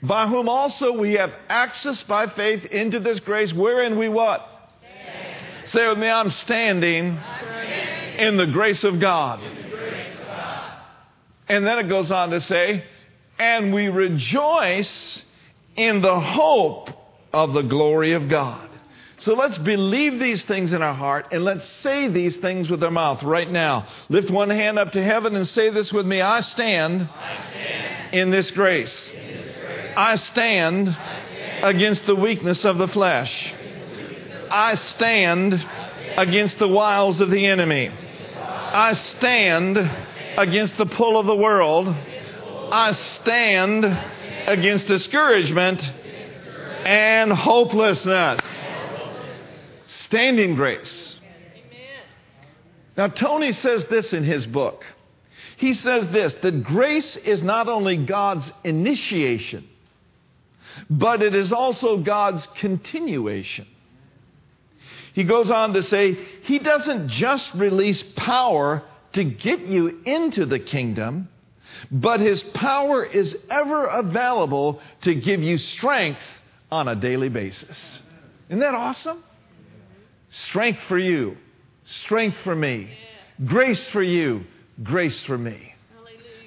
by 0.00 0.28
whom 0.28 0.48
also 0.48 0.92
we 0.92 1.14
have 1.14 1.32
access 1.48 2.02
by 2.04 2.28
faith 2.28 2.64
into 2.66 3.00
this 3.00 3.18
grace, 3.20 3.52
wherein 3.52 3.98
we 3.98 4.08
what? 4.08 4.46
Stand. 4.80 5.68
Say 5.70 5.88
with 5.88 5.98
me, 5.98 6.08
I'm 6.08 6.30
standing, 6.30 7.18
I'm 7.18 7.44
standing 7.44 8.18
in, 8.20 8.36
the 8.36 8.46
grace 8.46 8.84
of 8.84 9.00
God. 9.00 9.40
Grace 9.40 10.12
of 10.20 10.26
God. 10.26 10.78
And 11.48 11.66
then 11.66 11.78
it 11.78 11.88
goes 11.88 12.10
on 12.10 12.30
to 12.30 12.40
say, 12.42 12.84
and 13.38 13.72
we 13.72 13.88
rejoice 13.88 15.22
in 15.76 16.02
the 16.02 16.20
hope 16.20 16.90
of 17.32 17.52
the 17.52 17.62
glory 17.62 18.12
of 18.12 18.28
God. 18.28 18.68
So 19.18 19.34
let's 19.34 19.58
believe 19.58 20.18
these 20.18 20.44
things 20.44 20.72
in 20.72 20.82
our 20.82 20.94
heart 20.94 21.28
and 21.32 21.44
let's 21.44 21.66
say 21.82 22.08
these 22.08 22.36
things 22.36 22.68
with 22.68 22.82
our 22.82 22.90
mouth 22.90 23.22
right 23.22 23.50
now. 23.50 23.86
Lift 24.08 24.30
one 24.30 24.50
hand 24.50 24.78
up 24.78 24.92
to 24.92 25.02
heaven 25.02 25.34
and 25.34 25.46
say 25.46 25.70
this 25.70 25.92
with 25.92 26.06
me 26.06 26.20
I 26.20 26.40
stand, 26.40 27.02
I 27.02 27.48
stand 27.50 28.14
in 28.14 28.30
this 28.30 28.50
grace. 28.50 29.10
I 29.96 30.16
stand 30.16 30.96
against 31.62 32.06
the 32.06 32.16
weakness 32.16 32.64
of 32.64 32.78
the 32.78 32.88
flesh. 32.88 33.54
I 34.50 34.74
stand 34.74 35.54
against 36.16 36.58
the 36.58 36.68
wiles 36.68 37.20
of 37.20 37.30
the 37.30 37.46
enemy. 37.46 37.90
I 38.36 38.92
stand 38.92 39.78
against 40.36 40.76
the 40.76 40.86
pull 40.86 41.18
of 41.18 41.26
the 41.26 41.36
world. 41.36 41.94
I 42.72 42.92
stand 42.92 43.84
against 44.46 44.86
discouragement 44.86 45.80
and 46.84 47.32
hopelessness. 47.32 48.40
Standing 49.86 50.54
grace. 50.54 51.18
Now, 52.96 53.08
Tony 53.08 53.52
says 53.52 53.84
this 53.90 54.12
in 54.12 54.24
his 54.24 54.46
book. 54.46 54.84
He 55.56 55.74
says 55.74 56.10
this 56.10 56.34
that 56.34 56.64
grace 56.64 57.16
is 57.16 57.42
not 57.42 57.68
only 57.68 57.96
God's 57.96 58.50
initiation, 58.62 59.68
but 60.90 61.22
it 61.22 61.34
is 61.34 61.52
also 61.52 61.98
God's 61.98 62.46
continuation. 62.58 63.66
He 65.14 65.24
goes 65.24 65.50
on 65.50 65.74
to 65.74 65.82
say, 65.82 66.14
He 66.42 66.58
doesn't 66.58 67.08
just 67.08 67.54
release 67.54 68.02
power 68.16 68.82
to 69.12 69.24
get 69.24 69.60
you 69.60 70.00
into 70.04 70.44
the 70.44 70.58
kingdom, 70.58 71.28
but 71.90 72.20
His 72.20 72.42
power 72.42 73.04
is 73.04 73.36
ever 73.50 73.86
available 73.86 74.80
to 75.02 75.14
give 75.14 75.40
you 75.40 75.58
strength 75.58 76.20
on 76.70 76.88
a 76.88 76.96
daily 76.96 77.28
basis. 77.28 77.78
Isn't 78.48 78.60
that 78.60 78.74
awesome? 78.74 79.22
Strength 80.48 80.80
for 80.88 80.98
you, 80.98 81.36
strength 81.84 82.36
for 82.42 82.54
me, 82.54 82.90
grace 83.44 83.88
for 83.88 84.02
you, 84.02 84.44
grace 84.82 85.22
for 85.24 85.38
me. 85.38 85.74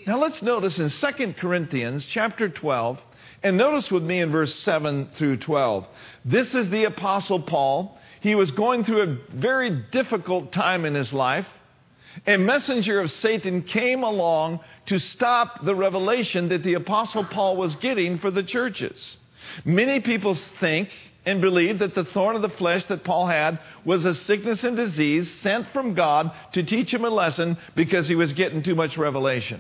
Now 0.06 0.21
let's 0.21 0.41
notice 0.41 0.80
in 0.80 0.89
2 0.89 1.34
Corinthians 1.34 2.06
chapter 2.10 2.47
12, 2.47 2.97
and 3.43 3.58
notice 3.58 3.91
with 3.91 4.04
me 4.04 4.21
in 4.21 4.32
verse 4.32 4.56
7 4.56 5.10
through 5.13 5.38
12. 5.38 5.86
This 6.23 6.56
is 6.56 6.69
the 6.69 6.86
Apostle 6.86 7.41
Paul. 7.41 7.97
He 8.21 8.34
was 8.34 8.52
going 8.52 8.86
through 8.86 9.02
a 9.02 9.36
very 9.36 9.84
difficult 9.91 10.54
time 10.54 10.86
in 10.86 10.95
his 10.95 11.12
life. 11.12 11.45
A 12.25 12.38
messenger 12.38 12.99
of 12.99 13.12
Satan 13.12 13.63
came 13.63 14.03
along 14.03 14.62
to 14.88 14.99
stop 14.99 15.63
the 15.63 15.75
revelation 15.75 16.49
that 16.49 16.63
the 16.63 16.75
Apostle 16.75 17.25
Paul 17.25 17.58
was 17.58 17.75
getting 17.75 18.17
for 18.17 18.32
the 18.32 18.43
churches. 18.43 19.17
Many 19.63 19.99
people 19.99 20.36
think 20.60 20.89
and 21.25 21.41
believe 21.41 21.80
that 21.80 21.93
the 21.93 22.06
thorn 22.06 22.36
of 22.38 22.41
the 22.41 22.49
flesh 22.49 22.86
that 22.86 23.03
Paul 23.03 23.27
had 23.27 23.60
was 23.84 24.06
a 24.06 24.15
sickness 24.15 24.63
and 24.63 24.77
disease 24.77 25.30
sent 25.41 25.67
from 25.73 25.93
God 25.93 26.32
to 26.53 26.63
teach 26.63 26.93
him 26.93 27.03
a 27.03 27.10
lesson 27.10 27.58
because 27.75 28.08
he 28.08 28.15
was 28.15 28.34
getting 28.34 28.63
too 28.63 28.75
much 28.75 28.97
revelation. 28.97 29.60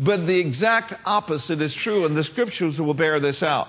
But 0.00 0.26
the 0.26 0.38
exact 0.38 0.94
opposite 1.04 1.60
is 1.60 1.74
true, 1.74 2.06
and 2.06 2.16
the 2.16 2.24
scriptures 2.24 2.80
will 2.80 2.94
bear 2.94 3.20
this 3.20 3.42
out. 3.42 3.68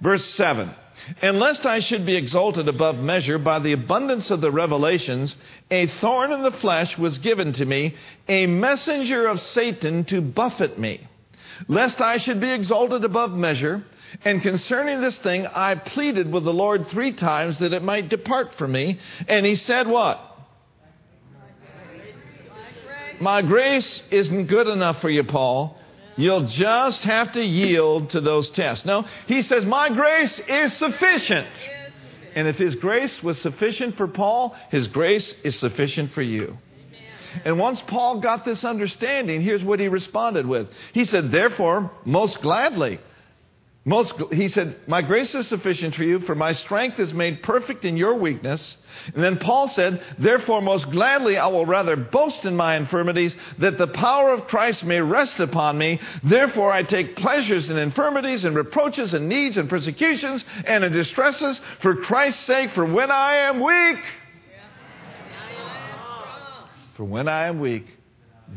Verse 0.00 0.24
7 0.24 0.72
And 1.20 1.38
lest 1.38 1.66
I 1.66 1.80
should 1.80 2.06
be 2.06 2.16
exalted 2.16 2.68
above 2.68 2.96
measure 2.98 3.38
by 3.38 3.58
the 3.58 3.72
abundance 3.72 4.30
of 4.30 4.40
the 4.40 4.50
revelations, 4.50 5.34
a 5.70 5.86
thorn 5.86 6.32
in 6.32 6.42
the 6.42 6.52
flesh 6.52 6.96
was 6.96 7.18
given 7.18 7.52
to 7.54 7.64
me, 7.64 7.96
a 8.28 8.46
messenger 8.46 9.26
of 9.26 9.40
Satan 9.40 10.04
to 10.06 10.20
buffet 10.20 10.78
me, 10.78 11.06
lest 11.68 12.00
I 12.00 12.18
should 12.18 12.40
be 12.40 12.50
exalted 12.50 13.04
above 13.04 13.32
measure. 13.32 13.84
And 14.24 14.42
concerning 14.42 15.00
this 15.00 15.18
thing, 15.18 15.46
I 15.46 15.74
pleaded 15.74 16.30
with 16.30 16.44
the 16.44 16.52
Lord 16.52 16.88
three 16.88 17.12
times 17.12 17.58
that 17.58 17.72
it 17.72 17.82
might 17.82 18.08
depart 18.08 18.54
from 18.54 18.72
me. 18.72 19.00
And 19.26 19.44
he 19.46 19.56
said, 19.56 19.88
What? 19.88 20.20
My 23.20 23.40
grace 23.40 24.02
isn't 24.10 24.46
good 24.46 24.66
enough 24.66 25.00
for 25.00 25.08
you, 25.08 25.22
Paul. 25.22 25.78
You'll 26.16 26.46
just 26.46 27.02
have 27.04 27.32
to 27.32 27.44
yield 27.44 28.10
to 28.10 28.20
those 28.20 28.50
tests. 28.50 28.84
No, 28.84 29.06
he 29.26 29.42
says, 29.42 29.64
My 29.64 29.88
grace 29.88 30.38
is 30.38 30.72
sufficient. 30.74 31.48
And 32.34 32.48
if 32.48 32.56
his 32.56 32.74
grace 32.74 33.22
was 33.22 33.38
sufficient 33.40 33.96
for 33.96 34.08
Paul, 34.08 34.56
his 34.70 34.88
grace 34.88 35.34
is 35.44 35.58
sufficient 35.58 36.12
for 36.12 36.22
you. 36.22 36.58
And 37.44 37.58
once 37.58 37.80
Paul 37.80 38.20
got 38.20 38.44
this 38.44 38.64
understanding, 38.64 39.42
here's 39.42 39.64
what 39.64 39.80
he 39.80 39.88
responded 39.88 40.46
with. 40.46 40.68
He 40.92 41.04
said, 41.04 41.30
Therefore, 41.30 41.90
most 42.04 42.42
gladly, 42.42 43.00
most, 43.84 44.14
he 44.30 44.46
said, 44.46 44.76
My 44.86 45.02
grace 45.02 45.34
is 45.34 45.48
sufficient 45.48 45.96
for 45.96 46.04
you, 46.04 46.20
for 46.20 46.36
my 46.36 46.52
strength 46.52 47.00
is 47.00 47.12
made 47.12 47.42
perfect 47.42 47.84
in 47.84 47.96
your 47.96 48.14
weakness. 48.14 48.76
And 49.12 49.24
then 49.24 49.38
Paul 49.38 49.66
said, 49.66 50.00
Therefore, 50.20 50.62
most 50.62 50.88
gladly 50.92 51.36
I 51.36 51.48
will 51.48 51.66
rather 51.66 51.96
boast 51.96 52.44
in 52.44 52.54
my 52.54 52.76
infirmities, 52.76 53.36
that 53.58 53.78
the 53.78 53.88
power 53.88 54.32
of 54.32 54.46
Christ 54.46 54.84
may 54.84 55.00
rest 55.00 55.40
upon 55.40 55.78
me. 55.78 56.00
Therefore, 56.22 56.70
I 56.70 56.84
take 56.84 57.16
pleasures 57.16 57.70
in 57.70 57.76
infirmities 57.76 58.44
and 58.44 58.54
reproaches 58.54 59.14
and 59.14 59.28
needs 59.28 59.56
and 59.56 59.68
persecutions 59.68 60.44
and 60.64 60.84
in 60.84 60.92
distresses 60.92 61.60
for 61.80 61.96
Christ's 61.96 62.44
sake, 62.44 62.70
for 62.70 62.86
when 62.86 63.10
I 63.10 63.34
am 63.34 63.60
weak, 63.60 63.98
for 66.94 67.04
when 67.04 67.26
I 67.26 67.48
am 67.48 67.58
weak, 67.58 67.86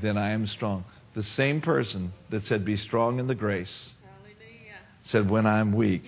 then 0.03 0.19
I 0.19 0.31
am 0.31 0.45
strong. 0.45 0.85
The 1.15 1.23
same 1.23 1.61
person 1.61 2.13
that 2.29 2.45
said, 2.45 2.63
Be 2.63 2.77
strong 2.77 3.17
in 3.17 3.25
the 3.25 3.33
grace 3.33 3.89
said, 5.05 5.29
When 5.29 5.45
I'm 5.45 5.73
weak, 5.73 6.03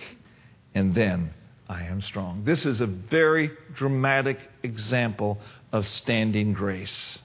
and 0.74 0.94
then 0.94 1.30
I 1.68 1.84
am 1.84 2.00
strong. 2.00 2.44
This 2.44 2.64
is 2.64 2.80
a 2.80 2.86
very 2.86 3.50
dramatic 3.74 4.38
example 4.62 5.38
of 5.72 5.86
standing 5.86 6.52
grace. 6.52 7.18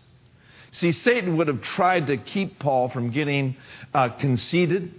See, 0.71 0.91
Satan 0.91 1.37
would 1.37 1.47
have 1.47 1.61
tried 1.61 2.07
to 2.07 2.17
keep 2.17 2.59
Paul 2.59 2.89
from 2.89 3.11
getting 3.11 3.55
uh, 3.93 4.09
conceited. 4.09 4.93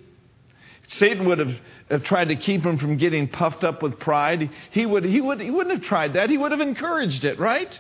Satan 0.87 1.26
would 1.26 1.38
have, 1.38 1.54
have, 1.90 2.04
tried 2.04 2.28
to 2.28 2.37
keep 2.37 2.64
him 2.64 2.78
from 2.78 2.96
getting 2.96 3.28
puffed 3.28 3.64
up 3.64 3.82
with 3.82 3.98
pride. 3.98 4.50
He, 4.70 4.87
would, 4.87 5.04
he, 5.04 5.20
would, 5.20 5.40
he 5.40 5.50
wouldn't 5.50 5.74
have 5.74 5.84
tried 5.84 6.12
that. 6.14 6.30
He 6.30 6.38
would 6.38 6.52
have 6.52 6.60
encouraged 6.60 7.24
it, 7.24 7.38
right? 7.38 7.76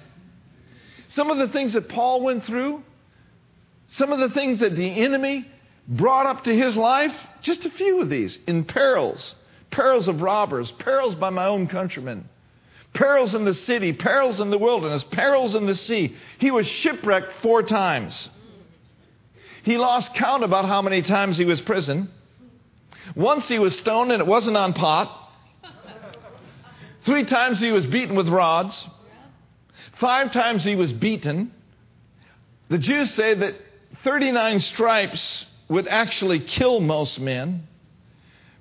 Some 1.08 1.30
of 1.30 1.38
the 1.38 1.48
things 1.48 1.74
that 1.74 1.88
Paul 1.88 2.22
went 2.22 2.44
through, 2.44 2.82
some 3.90 4.12
of 4.12 4.18
the 4.18 4.30
things 4.30 4.60
that 4.60 4.74
the 4.74 5.04
enemy 5.04 5.46
brought 5.88 6.26
up 6.26 6.44
to 6.44 6.56
his 6.56 6.76
life, 6.76 7.14
just 7.42 7.64
a 7.64 7.70
few 7.70 8.00
of 8.00 8.08
these, 8.08 8.38
in 8.46 8.64
perils 8.64 9.34
perils 9.74 10.08
of 10.08 10.22
robbers, 10.22 10.70
perils 10.70 11.14
by 11.16 11.30
my 11.30 11.46
own 11.46 11.66
countrymen, 11.66 12.28
perils 12.92 13.34
in 13.34 13.44
the 13.44 13.54
city, 13.54 13.92
perils 13.92 14.40
in 14.40 14.50
the 14.50 14.58
wilderness, 14.58 15.04
perils 15.04 15.54
in 15.54 15.66
the 15.66 15.74
sea. 15.74 16.16
He 16.38 16.50
was 16.50 16.66
shipwrecked 16.66 17.32
four 17.42 17.62
times. 17.62 18.30
He 19.64 19.76
lost 19.76 20.14
count 20.14 20.44
about 20.44 20.66
how 20.66 20.80
many 20.80 21.02
times 21.02 21.36
he 21.36 21.44
was 21.44 21.60
prison. 21.60 22.08
Once 23.16 23.48
he 23.48 23.58
was 23.58 23.76
stoned 23.76 24.12
and 24.12 24.20
it 24.20 24.26
wasn't 24.26 24.56
on 24.56 24.72
pot. 24.74 25.10
Three 27.04 27.24
times 27.24 27.58
he 27.58 27.70
was 27.70 27.84
beaten 27.84 28.14
with 28.14 28.28
rods. 28.28 28.86
Five 29.98 30.32
times 30.32 30.64
he 30.64 30.76
was 30.76 30.92
beaten. 30.92 31.52
The 32.68 32.78
Jews 32.78 33.12
say 33.12 33.34
that 33.34 33.56
39 34.04 34.60
stripes 34.60 35.46
would 35.68 35.88
actually 35.88 36.40
kill 36.40 36.80
most 36.80 37.18
men. 37.20 37.66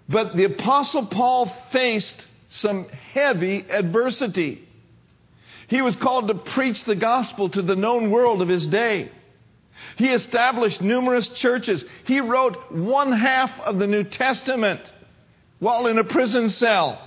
But 0.07 0.35
the 0.35 0.45
Apostle 0.45 1.05
Paul 1.07 1.53
faced 1.71 2.15
some 2.49 2.87
heavy 3.13 3.65
adversity. 3.69 4.67
He 5.67 5.81
was 5.81 5.95
called 5.95 6.27
to 6.27 6.35
preach 6.35 6.83
the 6.83 6.95
gospel 6.95 7.49
to 7.49 7.61
the 7.61 7.75
known 7.75 8.11
world 8.11 8.41
of 8.41 8.47
his 8.47 8.67
day. 8.67 9.09
He 9.97 10.09
established 10.09 10.81
numerous 10.81 11.27
churches. 11.27 11.83
He 12.05 12.19
wrote 12.19 12.71
one 12.71 13.11
half 13.11 13.51
of 13.61 13.79
the 13.79 13.87
New 13.87 14.03
Testament 14.03 14.81
while 15.59 15.87
in 15.87 15.97
a 15.97 16.03
prison 16.03 16.49
cell. 16.49 16.99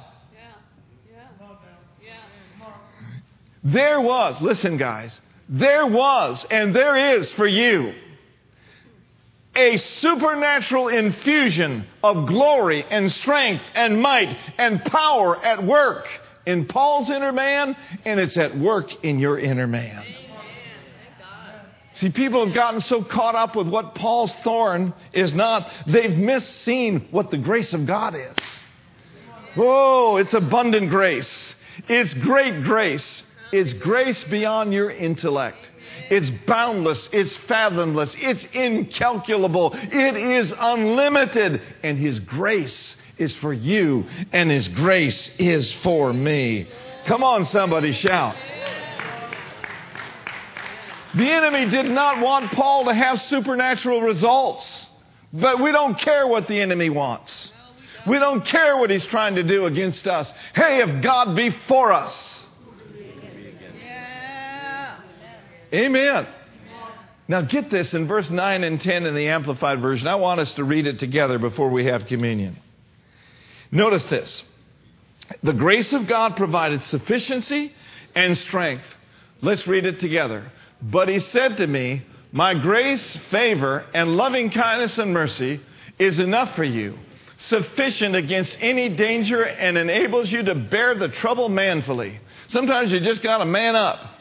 There 3.63 4.01
was, 4.01 4.41
listen, 4.41 4.77
guys, 4.77 5.13
there 5.49 5.87
was, 5.87 6.45
and 6.51 6.75
there 6.75 7.19
is 7.19 7.33
for 7.33 7.47
you 7.47 7.95
a 9.57 9.79
supernatural 9.79 10.89
infusion 10.89 11.87
of 12.03 12.27
glory 12.27 12.85
and 12.91 13.11
strength 13.11 13.65
and 13.75 14.01
might 14.01 14.37
and 14.59 14.85
power 14.85 15.43
at 15.43 15.65
work 15.65 16.07
in 16.45 16.67
Paul's 16.67 17.11
inner 17.11 17.33
man, 17.33 17.77
and 18.05 18.21
it's 18.21 18.37
at 18.37 18.57
work 18.57 19.05
in 19.05 19.19
your 19.19 19.39
inner 19.39 19.67
man. 19.67 20.05
See, 21.95 22.11
people 22.11 22.45
have 22.45 22.55
gotten 22.55 22.83
so 22.83 23.03
caught 23.03 23.35
up 23.35 23.57
with 23.57 23.69
what 23.69 23.95
Paul's 23.95 24.35
thorn 24.45 24.93
is 25.15 25.33
not, 25.33 25.67
they've 25.87 26.11
misseen 26.11 27.11
what 27.11 27.31
the 27.31 27.39
grace 27.39 27.73
of 27.73 27.87
God 27.87 28.15
is. 28.15 28.37
Oh, 29.57 30.19
it's 30.19 30.35
abundant 30.35 30.91
grace. 30.91 31.55
It's 31.89 32.13
great 32.13 32.65
grace. 32.65 33.23
It's 33.51 33.73
grace 33.73 34.23
beyond 34.25 34.75
your 34.75 34.91
intellect. 34.91 35.57
It's 36.11 36.31
boundless. 36.47 37.09
It's 37.13 37.37
fathomless. 37.49 38.15
It's 38.19 38.45
incalculable. 38.53 39.73
It 39.75 40.17
is 40.17 40.53
unlimited. 40.57 41.61
And 41.83 41.99
His 41.99 42.19
grace 42.21 42.95
is 43.19 43.35
for 43.37 43.53
you, 43.53 44.05
and 44.33 44.51
His 44.51 44.69
grace 44.69 45.31
is 45.39 45.73
for 45.75 46.13
me. 46.13 46.69
Come 47.07 47.23
on, 47.23 47.45
somebody 47.47 47.93
shout. 47.93 48.37
The 51.15 51.31
enemy 51.31 51.71
did 51.71 51.87
not 51.87 52.21
want 52.21 52.53
Paul 52.53 52.85
to 52.87 52.95
have 52.95 53.23
supernatural 53.23 54.03
results, 54.03 54.87
but 55.33 55.63
we 55.63 55.73
don't 55.73 55.99
care 55.99 56.27
what 56.27 56.47
the 56.47 56.61
enemy 56.61 56.91
wants. 56.91 57.53
We 58.07 58.19
don't 58.19 58.45
care 58.45 58.77
what 58.77 58.91
he's 58.91 59.05
trying 59.07 59.35
to 59.37 59.43
do 59.43 59.67
against 59.67 60.07
us. 60.07 60.33
Hey, 60.55 60.83
if 60.83 61.03
God 61.03 61.35
be 61.35 61.57
for 61.67 61.93
us, 61.93 62.36
Amen. 65.73 66.27
Now 67.29 67.43
get 67.43 67.71
this 67.71 67.93
in 67.93 68.07
verse 68.07 68.31
9 68.31 68.65
and 68.65 68.81
10 68.81 69.05
in 69.05 69.15
the 69.15 69.29
Amplified 69.29 69.81
Version. 69.81 70.07
I 70.07 70.15
want 70.15 70.41
us 70.41 70.55
to 70.55 70.65
read 70.65 70.87
it 70.87 70.99
together 70.99 71.39
before 71.39 71.71
we 71.71 71.87
have 71.87 72.07
communion. 72.07 72.57
Notice 73.73 74.05
this. 74.05 74.45
The 75.43 75.53
grace 75.53 75.93
of 75.93 76.07
God 76.07 76.37
provided 76.37 76.83
sufficiency 76.83 77.73
and 78.15 78.39
strength. 78.39 78.85
Let's 79.43 79.67
read 79.67 79.87
it 79.87 79.99
together. 79.99 80.51
But 80.81 81.09
he 81.09 81.19
said 81.19 81.57
to 81.57 81.67
me, 81.67 82.07
My 82.31 82.55
grace, 82.55 83.19
favor, 83.31 83.85
and 83.93 84.17
loving 84.17 84.51
kindness 84.51 84.97
and 84.99 85.13
mercy 85.13 85.61
is 85.99 86.21
enough 86.21 86.55
for 86.55 86.65
you, 86.65 86.97
sufficient 87.39 88.15
against 88.15 88.57
any 88.61 88.89
danger, 88.91 89.43
and 89.43 89.77
enables 89.77 90.31
you 90.31 90.45
to 90.45 90.55
bear 90.55 90.95
the 90.95 91.09
trouble 91.09 91.49
manfully. 91.49 92.21
Sometimes 92.47 92.93
you 92.93 93.01
just 93.01 93.23
got 93.23 93.39
to 93.39 93.47
man 93.47 93.75
up. 93.75 94.16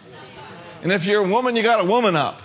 And 0.85 0.93
if 0.93 1.03
you're 1.03 1.25
a 1.25 1.27
woman, 1.27 1.55
you 1.55 1.63
got 1.63 1.79
a 1.79 1.83
woman 1.83 2.15
up. 2.15 2.39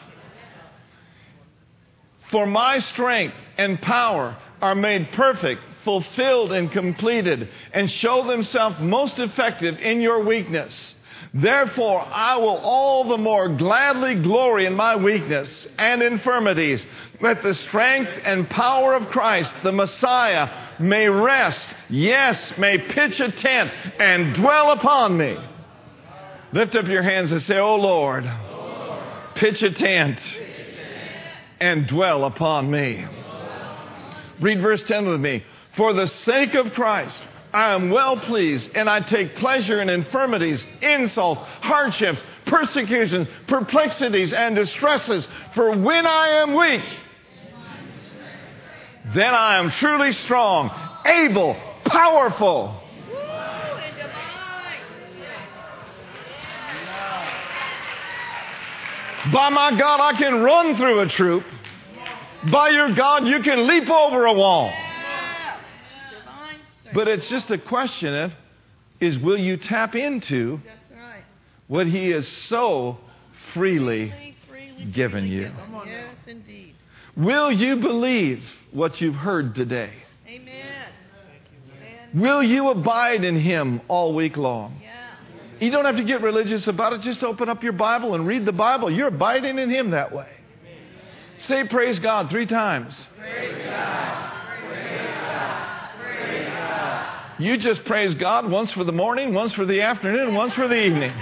For 2.30 2.46
my 2.46 2.78
strength 2.78 3.34
and 3.58 3.78
power 3.82 4.34
are 4.62 4.74
made 4.74 5.12
perfect, 5.12 5.60
fulfilled, 5.84 6.50
and 6.50 6.72
completed, 6.72 7.50
and 7.74 7.90
show 7.90 8.26
themselves 8.26 8.76
most 8.80 9.18
effective 9.18 9.76
in 9.76 10.00
your 10.00 10.24
weakness. 10.24 10.94
Therefore, 11.34 12.00
I 12.00 12.36
will 12.36 12.56
all 12.56 13.10
the 13.10 13.18
more 13.18 13.50
gladly 13.50 14.14
glory 14.14 14.64
in 14.64 14.72
my 14.72 14.96
weakness 14.96 15.66
and 15.76 16.02
infirmities, 16.02 16.82
that 17.20 17.42
the 17.42 17.52
strength 17.52 18.10
and 18.24 18.48
power 18.48 18.94
of 18.94 19.08
Christ, 19.08 19.54
the 19.62 19.72
Messiah, 19.72 20.48
may 20.80 21.10
rest, 21.10 21.68
yes, 21.90 22.54
may 22.56 22.78
pitch 22.78 23.20
a 23.20 23.32
tent 23.32 23.70
and 23.98 24.34
dwell 24.34 24.70
upon 24.70 25.18
me. 25.18 25.36
Lift 26.52 26.74
up 26.74 26.86
your 26.86 27.02
hands 27.02 27.30
and 27.30 27.42
say, 27.42 27.58
Oh 27.58 27.76
Lord, 27.76 28.28
pitch 29.36 29.62
a 29.62 29.70
tent 29.70 30.18
and 31.60 31.86
dwell 31.86 32.24
upon 32.24 32.70
me. 32.70 33.04
Read 34.40 34.60
verse 34.60 34.82
10 34.82 35.06
with 35.06 35.20
me. 35.20 35.44
For 35.76 35.92
the 35.92 36.08
sake 36.08 36.54
of 36.54 36.72
Christ, 36.72 37.22
I 37.52 37.74
am 37.74 37.90
well 37.90 38.16
pleased, 38.16 38.70
and 38.74 38.88
I 38.88 39.00
take 39.00 39.36
pleasure 39.36 39.80
in 39.80 39.88
infirmities, 39.88 40.66
insults, 40.80 41.42
hardships, 41.60 42.20
persecutions, 42.46 43.28
perplexities, 43.46 44.32
and 44.32 44.56
distresses. 44.56 45.28
For 45.54 45.76
when 45.76 46.06
I 46.06 46.28
am 46.42 46.54
weak, 46.54 46.84
then 49.14 49.34
I 49.34 49.58
am 49.58 49.70
truly 49.70 50.12
strong, 50.12 50.70
able, 51.04 51.56
powerful. 51.84 52.80
Woo! 53.10 53.16
And 53.16 53.96
divine. 53.96 54.30
By 59.32 59.48
my 59.50 59.78
God, 59.78 60.00
I 60.00 60.18
can 60.18 60.42
run 60.42 60.76
through 60.76 61.00
a 61.00 61.08
troop. 61.08 61.44
By 62.50 62.70
your 62.70 62.94
God, 62.94 63.26
you 63.26 63.42
can 63.42 63.66
leap 63.66 63.88
over 63.88 64.24
a 64.24 64.32
wall. 64.32 64.66
Yeah. 64.66 65.56
Divine 66.18 66.56
strength. 66.80 66.94
But 66.94 67.08
it's 67.08 67.28
just 67.28 67.50
a 67.50 67.58
question 67.58 68.14
of 68.14 68.32
is 68.98 69.18
will 69.18 69.38
you 69.38 69.56
tap 69.56 69.94
into 69.94 70.60
what 71.68 71.86
he 71.86 72.10
has 72.10 72.26
so 72.26 72.98
freely 73.54 74.34
given 74.92 75.26
you. 75.26 75.52
Yes, 75.86 76.14
indeed. 76.26 76.74
Will 77.16 77.52
you 77.52 77.76
believe 77.76 78.42
what 78.72 79.00
you've 79.00 79.14
heard 79.14 79.54
today? 79.54 79.92
Amen. 80.26 80.88
Amen. 82.12 82.20
Will 82.20 82.42
you 82.42 82.70
abide 82.70 83.24
in 83.24 83.38
him 83.38 83.80
all 83.88 84.14
week 84.14 84.36
long? 84.36 84.80
You 85.60 85.70
don't 85.70 85.84
have 85.84 85.96
to 85.96 86.04
get 86.04 86.22
religious 86.22 86.66
about 86.66 86.94
it. 86.94 87.02
Just 87.02 87.22
open 87.22 87.48
up 87.48 87.62
your 87.62 87.72
Bible 87.72 88.14
and 88.14 88.26
read 88.26 88.46
the 88.46 88.52
Bible. 88.52 88.90
You're 88.90 89.08
abiding 89.08 89.58
in 89.58 89.70
him 89.70 89.90
that 89.90 90.12
way. 90.12 90.28
Say 91.38 91.68
praise 91.68 91.98
God 91.98 92.30
three 92.30 92.46
times. 92.46 92.94
You 97.38 97.56
just 97.56 97.86
praise 97.86 98.14
God 98.14 98.50
once 98.50 98.70
for 98.72 98.84
the 98.84 98.92
morning, 98.92 99.32
once 99.32 99.54
for 99.54 99.64
the 99.64 99.80
afternoon, 99.80 100.34
once 100.34 100.52
for 100.52 100.68
the 100.68 100.76
evening. 100.76 101.12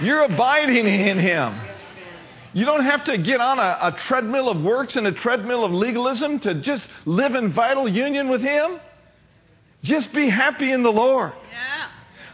You're 0.00 0.20
abiding 0.20 0.86
in 0.86 1.18
Him. 1.18 1.58
You 2.52 2.66
don't 2.66 2.84
have 2.84 3.04
to 3.04 3.16
get 3.16 3.40
on 3.40 3.58
a, 3.58 3.78
a 3.80 3.92
treadmill 3.92 4.50
of 4.50 4.60
works 4.62 4.96
and 4.96 5.06
a 5.06 5.12
treadmill 5.12 5.64
of 5.64 5.72
legalism 5.72 6.40
to 6.40 6.56
just 6.56 6.86
live 7.06 7.34
in 7.34 7.54
vital 7.54 7.88
union 7.88 8.28
with 8.28 8.42
Him. 8.42 8.78
Just 9.82 10.12
be 10.12 10.28
happy 10.28 10.70
in 10.70 10.82
the 10.82 10.92
Lord. 10.92 11.32
Yeah. 11.50 11.75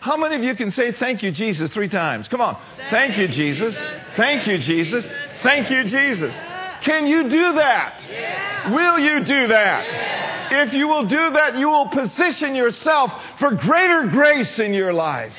How 0.02 0.16
many 0.16 0.34
of 0.34 0.42
you 0.42 0.56
can 0.56 0.72
say 0.72 0.90
thank 0.90 1.22
you, 1.22 1.30
Jesus, 1.30 1.70
three 1.70 1.88
times? 1.88 2.26
Come 2.26 2.40
on. 2.40 2.60
Thank 2.90 3.16
you, 3.18 3.28
Jesus. 3.28 3.76
Thank 4.16 4.48
you, 4.48 4.58
Jesus. 4.58 5.04
Thank 5.44 5.70
you, 5.70 5.84
Jesus. 5.84 6.34
Can 6.82 7.06
you 7.06 7.28
do 7.28 7.52
that? 7.52 8.04
Yeah. 8.10 8.74
Will 8.74 8.98
you 8.98 9.22
do 9.24 9.46
that? 9.46 10.50
If 10.66 10.74
you 10.74 10.88
will 10.88 11.06
do 11.06 11.30
that, 11.30 11.56
you 11.56 11.68
will 11.68 11.86
position 11.86 12.56
yourself 12.56 13.12
for 13.38 13.54
greater 13.54 14.08
grace 14.08 14.58
in 14.58 14.74
your 14.74 14.92
life. 14.92 15.32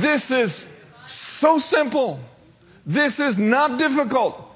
This 0.00 0.30
is 0.30 0.64
so 1.40 1.58
simple. 1.58 2.20
This 2.86 3.18
is 3.18 3.36
not 3.36 3.78
difficult. 3.78 4.53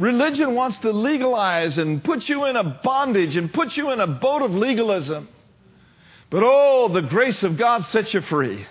Religion 0.00 0.54
wants 0.54 0.78
to 0.78 0.92
legalize 0.92 1.76
and 1.76 2.02
put 2.02 2.26
you 2.26 2.46
in 2.46 2.56
a 2.56 2.80
bondage 2.82 3.36
and 3.36 3.52
put 3.52 3.76
you 3.76 3.90
in 3.90 4.00
a 4.00 4.06
boat 4.06 4.40
of 4.40 4.50
legalism. 4.50 5.28
But 6.30 6.42
oh, 6.42 6.88
the 6.90 7.02
grace 7.02 7.42
of 7.42 7.58
God 7.58 7.84
sets 7.84 8.14
you 8.14 8.22
free. 8.22 8.66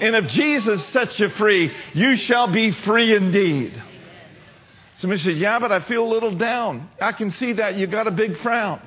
And 0.00 0.16
if 0.16 0.28
Jesus 0.28 0.82
sets 0.86 1.20
you 1.20 1.28
free, 1.28 1.70
you 1.92 2.16
shall 2.16 2.50
be 2.50 2.72
free 2.72 3.14
indeed. 3.14 3.80
Somebody 4.94 5.20
says, 5.20 5.36
Yeah, 5.36 5.58
but 5.58 5.72
I 5.72 5.80
feel 5.80 6.06
a 6.06 6.10
little 6.10 6.34
down. 6.34 6.88
I 6.98 7.12
can 7.12 7.32
see 7.32 7.52
that. 7.54 7.76
You 7.76 7.86
got 7.86 8.06
a 8.06 8.10
big 8.10 8.38
frown. 8.38 8.80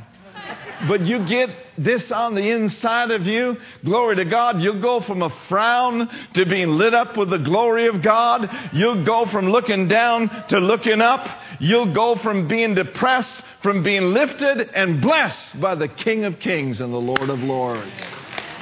But 0.88 1.02
you 1.02 1.28
get 1.28 1.50
this 1.78 2.12
on 2.12 2.36
the 2.36 2.52
inside 2.52 3.12
of 3.12 3.26
you, 3.26 3.58
glory 3.84 4.18
to 4.18 4.26
God, 4.26 4.62
you'll 4.62 4.82
go 4.82 5.02
from 5.02 5.22
a 5.22 5.30
frown 5.48 6.10
to 6.34 6.46
being 6.46 6.70
lit 6.72 6.94
up 6.94 7.18
with 7.18 7.30
the 7.30 7.38
glory 7.38 7.88
of 7.88 8.02
God. 8.02 8.50
You'll 8.74 9.06
go 9.06 9.26
from 9.26 9.50
looking 9.50 9.88
down 9.88 10.30
to 10.50 10.60
looking 10.60 11.02
up. 11.02 11.28
You'll 11.60 11.94
go 11.94 12.16
from 12.18 12.48
being 12.48 12.76
depressed, 12.76 13.42
from 13.64 13.84
being 13.84 14.14
lifted 14.14 14.70
and 14.74 15.02
blessed 15.02 15.60
by 15.60 15.76
the 15.76 15.88
King 15.88 16.26
of 16.26 16.40
Kings 16.40 16.82
and 16.82 16.94
the 16.94 16.98
Lord 16.98 17.30
of 17.30 17.40
Lords. 17.40 18.02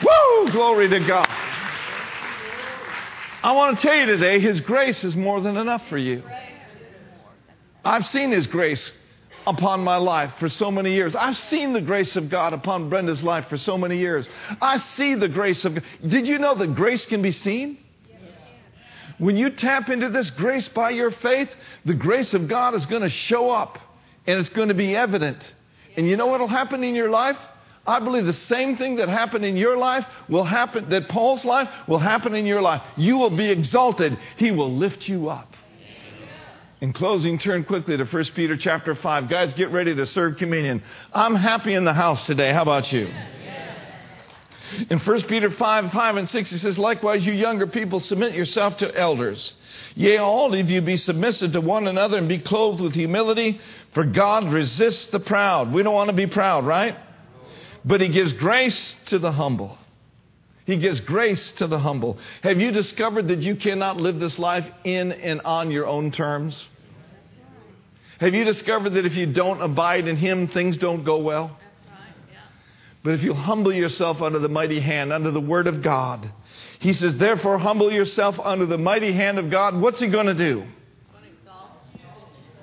Woo! 0.03 0.47
Glory 0.51 0.89
to 0.89 0.99
God. 0.99 1.27
I 3.43 3.51
want 3.51 3.79
to 3.79 3.87
tell 3.87 3.95
you 3.95 4.05
today, 4.05 4.39
His 4.39 4.61
grace 4.61 5.03
is 5.03 5.15
more 5.15 5.41
than 5.41 5.57
enough 5.57 5.81
for 5.89 5.97
you. 5.97 6.23
I've 7.83 8.07
seen 8.07 8.31
His 8.31 8.47
grace 8.47 8.91
upon 9.45 9.81
my 9.81 9.97
life 9.97 10.33
for 10.39 10.49
so 10.49 10.71
many 10.71 10.93
years. 10.93 11.15
I've 11.15 11.37
seen 11.37 11.73
the 11.73 11.81
grace 11.81 12.15
of 12.15 12.29
God 12.29 12.53
upon 12.53 12.89
Brenda's 12.89 13.23
life 13.23 13.47
for 13.49 13.57
so 13.57 13.77
many 13.77 13.97
years. 13.97 14.27
I 14.61 14.77
see 14.77 15.15
the 15.15 15.27
grace 15.27 15.65
of 15.65 15.75
God. 15.75 15.83
Did 16.07 16.27
you 16.27 16.39
know 16.39 16.55
that 16.55 16.75
grace 16.75 17.05
can 17.05 17.21
be 17.21 17.31
seen? 17.31 17.77
When 19.17 19.37
you 19.37 19.51
tap 19.51 19.89
into 19.89 20.09
this 20.09 20.29
grace 20.31 20.67
by 20.67 20.89
your 20.91 21.11
faith, 21.11 21.49
the 21.85 21.93
grace 21.93 22.33
of 22.33 22.47
God 22.47 22.73
is 22.73 22.85
going 22.85 23.03
to 23.03 23.09
show 23.09 23.49
up 23.51 23.77
and 24.25 24.39
it's 24.39 24.49
going 24.49 24.69
to 24.69 24.73
be 24.73 24.95
evident. 24.95 25.37
And 25.95 26.07
you 26.07 26.17
know 26.17 26.27
what 26.27 26.39
will 26.39 26.47
happen 26.47 26.83
in 26.83 26.95
your 26.95 27.09
life? 27.09 27.37
I 27.85 27.99
believe 27.99 28.25
the 28.25 28.33
same 28.33 28.77
thing 28.77 28.95
that 28.95 29.09
happened 29.09 29.43
in 29.43 29.57
your 29.57 29.77
life 29.77 30.05
will 30.29 30.45
happen, 30.45 30.89
that 30.89 31.09
Paul's 31.09 31.43
life 31.43 31.69
will 31.87 31.99
happen 31.99 32.33
in 32.33 32.45
your 32.45 32.61
life. 32.61 32.81
You 32.95 33.17
will 33.17 33.35
be 33.35 33.49
exalted. 33.49 34.17
He 34.37 34.51
will 34.51 34.73
lift 34.73 35.07
you 35.07 35.29
up. 35.29 35.53
In 36.83 36.91
closing, 36.91 37.39
turn 37.39 37.63
quickly 37.63 37.95
to 37.95 38.03
1 38.03 38.25
Peter 38.35 38.57
chapter 38.57 38.93
5. 38.93 39.29
Guys, 39.29 39.53
get 39.53 39.71
ready 39.71 39.95
to 39.95 40.05
serve 40.05 40.35
communion. 40.35 40.83
I'm 41.13 41.33
happy 41.33 41.75
in 41.75 41.85
the 41.85 41.93
house 41.93 42.25
today. 42.25 42.51
How 42.51 42.63
about 42.63 42.91
you? 42.91 43.09
In 44.89 44.99
1 44.99 45.21
Peter 45.21 45.49
5, 45.49 45.91
5 45.93 46.15
and 46.17 46.27
6, 46.27 46.49
he 46.49 46.57
says, 46.57 46.77
Likewise, 46.77 47.25
you 47.25 47.31
younger 47.31 47.67
people, 47.67 48.01
submit 48.01 48.33
yourself 48.33 48.75
to 48.79 48.93
elders. 48.99 49.53
Yea, 49.95 50.17
all 50.17 50.53
of 50.53 50.69
you 50.69 50.81
be 50.81 50.97
submissive 50.97 51.53
to 51.53 51.61
one 51.61 51.87
another 51.87 52.17
and 52.17 52.27
be 52.27 52.39
clothed 52.39 52.81
with 52.81 52.95
humility, 52.95 53.61
for 53.93 54.03
God 54.03 54.51
resists 54.51 55.07
the 55.07 55.21
proud. 55.21 55.71
We 55.71 55.83
don't 55.83 55.93
want 55.93 56.09
to 56.09 56.15
be 56.17 56.27
proud, 56.27 56.65
right? 56.65 56.97
But 57.85 58.01
he 58.01 58.09
gives 58.09 58.33
grace 58.33 58.97
to 59.05 59.19
the 59.19 59.31
humble. 59.31 59.77
He 60.65 60.75
gives 60.75 60.99
grace 60.99 61.53
to 61.53 61.67
the 61.67 61.79
humble. 61.79 62.17
Have 62.41 62.59
you 62.59 62.71
discovered 62.71 63.29
that 63.29 63.39
you 63.39 63.55
cannot 63.55 63.95
live 63.95 64.19
this 64.19 64.37
life 64.37 64.65
in 64.83 65.13
and 65.13 65.39
on 65.45 65.71
your 65.71 65.87
own 65.87 66.11
terms? 66.11 66.67
Have 68.23 68.33
you 68.33 68.45
discovered 68.45 68.91
that 68.91 69.05
if 69.05 69.15
you 69.15 69.25
don't 69.25 69.61
abide 69.61 70.07
in 70.07 70.15
Him, 70.15 70.47
things 70.47 70.77
don't 70.77 71.03
go 71.03 71.17
well? 71.17 71.59
But 73.03 73.15
if 73.15 73.21
you 73.21 73.33
humble 73.33 73.73
yourself 73.73 74.21
under 74.21 74.39
the 74.39 74.47
mighty 74.47 74.79
hand, 74.79 75.11
under 75.11 75.29
the 75.29 75.41
Word 75.41 75.67
of 75.67 75.81
God, 75.81 76.31
He 76.79 76.93
says, 76.93 77.17
therefore, 77.17 77.57
humble 77.57 77.91
yourself 77.91 78.39
under 78.41 78.65
the 78.65 78.77
mighty 78.77 79.11
hand 79.11 79.39
of 79.39 79.51
God. 79.51 79.77
What's 79.77 79.99
He 79.99 80.07
going 80.07 80.27
to 80.27 80.33
do? 80.35 80.63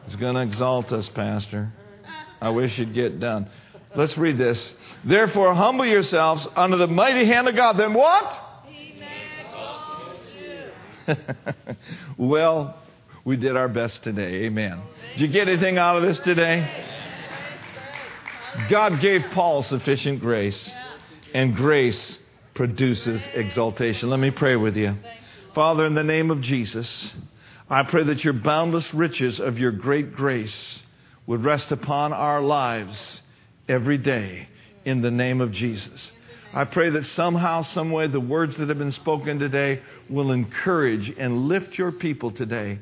He's 0.07 0.17
going 0.17 0.35
to 0.35 0.41
exalt 0.41 0.93
us, 0.93 1.11
Pastor. 1.11 1.71
I 2.41 2.49
wish 2.49 2.79
you'd 2.79 2.95
get 2.95 3.21
done. 3.21 3.51
Let's 3.95 4.17
read 4.17 4.39
this. 4.39 4.75
Therefore, 5.05 5.53
humble 5.53 5.85
yourselves 5.85 6.49
under 6.57 6.79
the 6.79 6.87
mighty 6.87 7.27
hand 7.27 7.49
of 7.49 7.55
God. 7.55 7.77
Then 7.77 7.93
what? 7.93 8.65
He 8.65 8.99
may 8.99 9.25
exalt 11.07 11.17
you. 11.69 11.75
well, 12.17 12.81
we 13.25 13.37
did 13.37 13.57
our 13.57 13.68
best 13.68 14.03
today. 14.03 14.45
Amen. 14.47 14.81
Did 15.12 15.21
you 15.21 15.29
get 15.29 15.49
anything 15.49 15.79
out 15.79 15.97
of 15.97 16.03
this 16.03 16.18
today? 16.21 16.87
God 18.68 19.01
gave 19.01 19.23
Paul 19.33 19.62
sufficient 19.62 20.21
grace. 20.21 20.73
and 21.35 21.55
grace 21.55 22.18
produces 22.55 23.27
exaltation. 23.35 24.11
Let 24.11 24.21
me 24.21 24.31
pray 24.31 24.57
with 24.57 24.77
you. 24.77 24.97
Father, 25.55 25.87
in 25.87 25.95
the 25.95 26.05
name 26.05 26.31
of 26.31 26.41
Jesus, 26.41 27.12
I 27.68 27.85
pray 27.85 28.05
that 28.05 28.25
your 28.25 28.33
boundless 28.33 28.93
riches 28.93 29.41
of 29.41 29.59
your 29.59 29.73
great 29.73 30.14
grace 30.14 30.79
would 31.27 31.45
rest 31.45 31.73
upon 31.73 32.12
our 32.12 32.41
lives 32.41 33.21
every 33.68 33.99
day 33.99 34.49
in 34.85 35.03
the 35.03 35.11
name 35.11 35.41
of 35.41 35.53
Jesus. 35.53 36.11
I 36.53 36.64
pray 36.64 36.91
that 36.91 37.07
somehow, 37.07 37.62
some 37.62 37.93
way, 37.93 38.09
the 38.09 38.18
words 38.18 38.57
that 38.57 38.68
have 38.68 38.79
been 38.79 38.91
spoken 38.91 39.39
today 39.39 39.83
will 40.09 40.33
encourage 40.33 41.09
and 41.16 41.47
lift 41.47 41.79
your 41.79 41.93
people 41.93 42.33
today. 42.33 42.81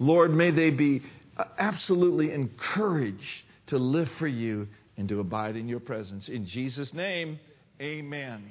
Lord, 0.00 0.34
may 0.34 0.50
they 0.50 0.70
be 0.70 1.02
uh, 1.36 1.44
absolutely 1.58 2.32
encouraged 2.32 3.44
to 3.68 3.78
live 3.78 4.08
for 4.18 4.26
you 4.26 4.66
and 4.96 5.08
to 5.10 5.20
abide 5.20 5.56
in 5.56 5.68
your 5.68 5.78
presence. 5.78 6.28
In 6.28 6.46
Jesus' 6.46 6.92
name, 6.92 7.38
amen. 7.80 8.50